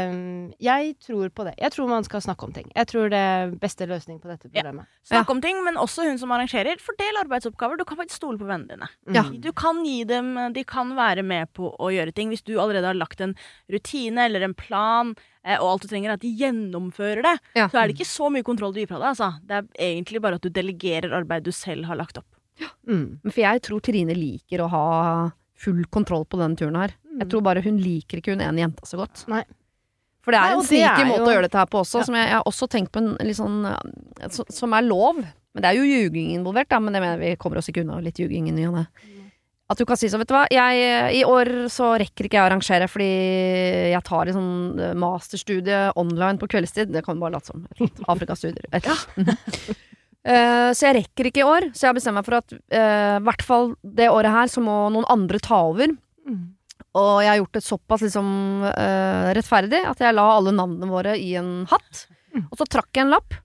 [0.09, 1.55] Um, jeg tror på det.
[1.61, 2.71] Jeg tror man skal snakke om ting.
[2.75, 4.63] Jeg tror det er beste løsning på dette Ja.
[4.63, 4.87] problemet.
[5.09, 6.81] Snakk om ting, men også hun som arrangerer.
[6.81, 7.77] Fordel arbeidsoppgaver.
[7.79, 8.89] Du kan faktisk stole på vennene dine.
[9.07, 9.15] Mm.
[9.15, 9.23] Ja.
[9.45, 12.31] Du kan gi dem De kan være med på å gjøre ting.
[12.33, 13.35] Hvis du allerede har lagt en
[13.71, 15.15] rutine eller en plan,
[15.45, 17.69] eh, og alt du trenger er at de gjennomfører det, Ja.
[17.69, 19.13] så er det ikke så mye kontroll du gir fra deg.
[19.13, 19.41] Altså.
[19.45, 22.27] Det er egentlig bare at du delegerer arbeid du selv har lagt opp.
[22.87, 23.21] Mm.
[23.25, 26.95] For jeg tror Trine liker å ha full kontroll på denne turen her.
[27.21, 29.25] Jeg tror bare hun liker ikke hun ene jenta så godt.
[29.31, 29.45] Nei.
[30.23, 32.05] For det er Nei, en sneaky måte jo- å gjøre dette her på også, Ja.
[32.07, 35.17] som jeg, jeg har også tenkt på en litt sånn eh, så- Som er lov.
[35.55, 38.01] Men det er jo ljuging involvert, da, men det mener vi kommer oss ikke unna
[38.01, 38.87] litt ljuging i ny og ne.
[39.71, 42.43] At du kan si så, vet du hva, jeg, i år så rekker ikke jeg
[42.45, 43.11] å arrangere fordi
[43.93, 46.93] jeg tar en sånn eh, masterstudie online på kveldstid.
[46.93, 47.67] Det kan du bare late som.
[48.09, 48.65] Afrikastudier.
[48.73, 49.77] Et eller annet.
[50.23, 53.19] Eh, så jeg rekker ikke i år, så jeg har bestemt meg for at eh,
[53.19, 55.95] i hvert fall det året her så må noen andre ta over.
[56.29, 56.43] Mm.
[56.99, 58.27] Og jeg har gjort det såpass liksom
[58.67, 62.03] uh, rettferdig at jeg la alle navnene våre i en hatt.
[62.35, 62.43] Mm.
[62.51, 63.37] Og så trakk jeg en lapp,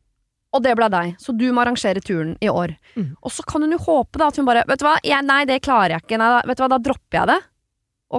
[0.52, 1.14] og det ble deg.
[1.24, 2.76] Så du må arrangere turen i år.
[3.00, 3.14] Mm.
[3.22, 5.46] Og så kan hun jo håpe da at hun bare Vet du hva, jeg, nei,
[5.48, 6.20] det klarer jeg ikke.
[6.20, 7.38] Nei, vet du hva, da dropper jeg det.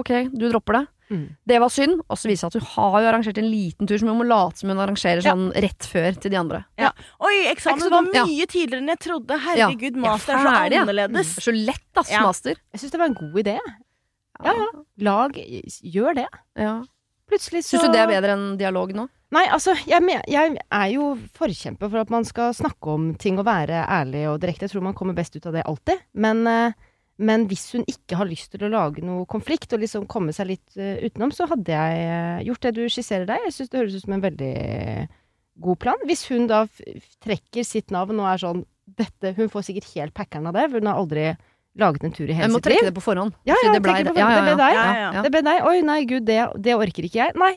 [0.01, 0.83] Ok, du dropper det.
[1.09, 1.35] Mm.
[1.49, 2.01] Det var synd.
[2.07, 4.19] Og så viser det seg at hun har jo arrangert en liten tur som hun
[4.21, 5.33] må late som hun arrangerer Ja.
[5.33, 6.63] sånn rett før til de andre.
[6.79, 8.25] Oi, eksamen var ja.
[8.25, 9.39] mye tidligere enn jeg trodde.
[9.47, 10.83] Herregud, Ja, master er så ja.
[10.83, 11.35] annerledes.
[11.35, 12.21] Det er så lett, ass, Ja.
[12.21, 12.55] master.
[12.73, 13.57] Jeg syns det var en god idé.
[14.39, 14.67] Ja, ja.
[15.03, 16.27] Lag Gjør det.
[16.55, 16.83] ja.
[17.29, 19.03] Plutselig så Syns du det er bedre enn dialog nå?
[19.31, 23.45] Nei, altså, jeg, jeg er jo forkjemper for at man skal snakke om ting og
[23.45, 24.65] være ærlig og direkte.
[24.65, 26.01] Jeg tror man kommer best ut av det alltid.
[26.17, 26.73] Men, eh,
[27.19, 30.53] Men hvis hun ikke har lyst til å lage noe konflikt og liksom komme seg
[30.53, 33.43] litt uh, utenom, så hadde jeg eh, gjort det du skisserer deg.
[33.49, 34.53] Jeg syns det høres ut som en veldig
[35.59, 36.07] god plan.
[36.07, 36.63] Hvis hun da
[37.25, 40.81] trekker sitt navn og er sånn dette, Hun får sikkert helt packeren av det, for
[40.81, 41.25] hun har aldri
[41.79, 43.35] laget en tur i hele Jeg må trekke det på forhånd.
[43.45, 44.09] Ja, ja, det ble det.
[44.09, 44.35] på forhånd.
[44.39, 44.75] Det ble deg.
[44.75, 45.23] Ja, ja, ja.
[45.25, 45.65] Det ble deg.
[45.69, 47.35] Oi, nei, gud, det, det orker ikke jeg.
[47.39, 47.51] Nei,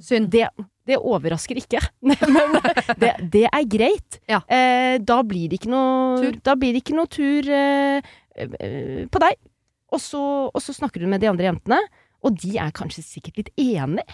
[0.00, 0.30] Synd.
[0.32, 0.48] det,
[0.88, 1.82] det overrasker ikke.
[2.08, 2.56] Men
[3.02, 4.20] det, det er greit.
[4.30, 4.40] Ja.
[4.48, 6.40] Eh, da blir det ikke noe Tur.
[6.46, 8.14] Da blir det ikke noe tur eh,
[8.48, 9.36] på deg.
[9.90, 10.20] Og så,
[10.54, 11.78] og så snakker du med de andre jentene,
[12.22, 14.04] og de er kanskje sikkert litt enige.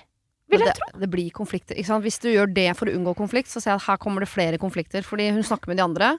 [0.49, 1.74] Vil jeg det, det blir konflikter.
[2.01, 4.31] Hvis du gjør det for å unngå konflikt, så ser jeg at her kommer det
[4.31, 5.03] flere konflikter.
[5.03, 6.11] Fordi hun snakker med de andre,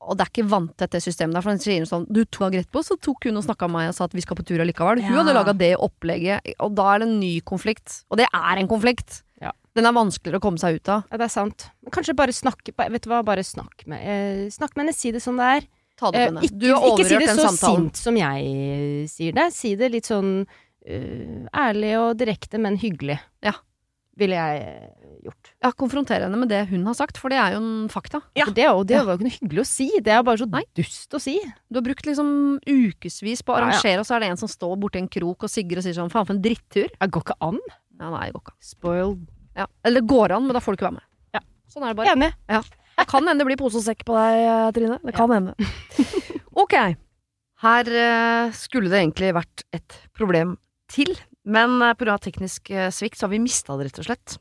[0.00, 1.44] og det er ikke vant til dette systemet der.
[1.44, 3.90] For hun sier sånn Du tok rett på, så tok hun og snakka med meg
[3.92, 5.02] og sa at vi skal på tur allikevel.
[5.04, 5.20] Hun Ja.
[5.22, 8.04] hadde laga det opplegget, og da er det en ny konflikt.
[8.10, 9.22] Og det er en konflikt.
[9.42, 9.52] Ja.
[9.76, 11.04] Den er vanskeligere å komme seg ut av.
[11.12, 11.68] Ja, det er sant.
[11.92, 15.20] Kanskje bare snakke Vet du hva, bare snakk med eh, Snakk med henne, si det
[15.22, 15.66] som det er.
[15.96, 16.42] Ta det opp med henne.
[16.48, 17.86] ikke, Du har ikke si det så samtalen.
[17.86, 19.46] sint som jeg sier det.
[19.56, 23.18] Si det litt sånn uh, ærlig og direkte, men hyggelig.
[23.42, 23.54] Ja.
[24.16, 25.50] Ville jeg eh, gjort.
[25.60, 28.22] Ja, konfrontere henne med det hun har sagt, for det er jo en fakta.
[28.38, 28.46] Ja.
[28.46, 29.02] For det, og det Ja.
[29.04, 29.88] var jo ikke noe hyggelig å si.
[30.00, 30.62] Det er bare så Nei.
[30.74, 31.34] dust å si.
[31.68, 32.30] Du har brukt liksom
[32.64, 33.66] ukevis på å Ja, ja.
[33.74, 35.92] arrangere, og så er det en som står borti en krok og sigger og sier
[35.98, 36.88] sånn faen for en drittur.
[36.96, 37.60] Det går ikke an.
[38.00, 38.60] Ja, nei, det går ikke an.
[38.72, 39.26] Spoiled.
[39.56, 39.66] Ja.
[39.84, 41.06] Eller det går an, men da får du ikke være med.
[41.36, 41.40] Ja.
[41.68, 42.16] Sånn er det bare.
[42.16, 42.32] Enig.
[42.96, 45.00] Det kan hende det blir pose og sekk på deg, eh, Trine.
[45.04, 45.56] Det kan hende.
[46.64, 46.76] ok.
[47.64, 50.56] Her eh, skulle det egentlig vært et problem
[50.92, 51.12] til,
[51.46, 52.16] men uh, pga.
[52.22, 54.38] teknisk eh, svikt så har vi mista det, rett og slett.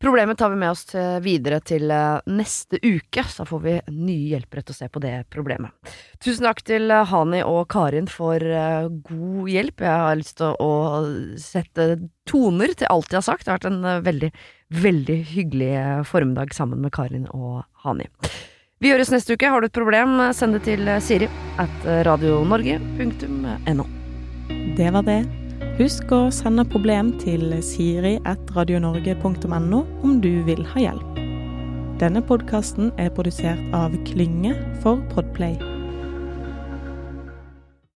[0.00, 4.30] Problemet tar vi med oss til, videre til eh, neste uke, så får vi nye
[4.30, 5.92] hjelpere til å se på det problemet.
[6.24, 9.84] Tusen takk til eh, Hani og Karin for eh, god hjelp.
[9.84, 10.70] Jeg har lyst til å,
[11.36, 11.90] sette
[12.24, 13.44] toner til alt de har sagt.
[13.44, 14.32] Det har vært en eh, veldig,
[14.70, 18.06] veldig hyggelig formiddag sammen med Karin og Hani.
[18.80, 19.50] Vi gjøres neste uke.
[19.50, 21.28] Har du et problem, send det til Siri
[21.60, 23.84] at radionorge.no.
[24.78, 25.20] Det var det.
[25.80, 31.20] Husk å sende problem til siri at radionorge.no om du vil ha hjelp.
[32.00, 34.52] Denne podkasten er produsert av Klynge
[34.84, 35.79] for Podplay.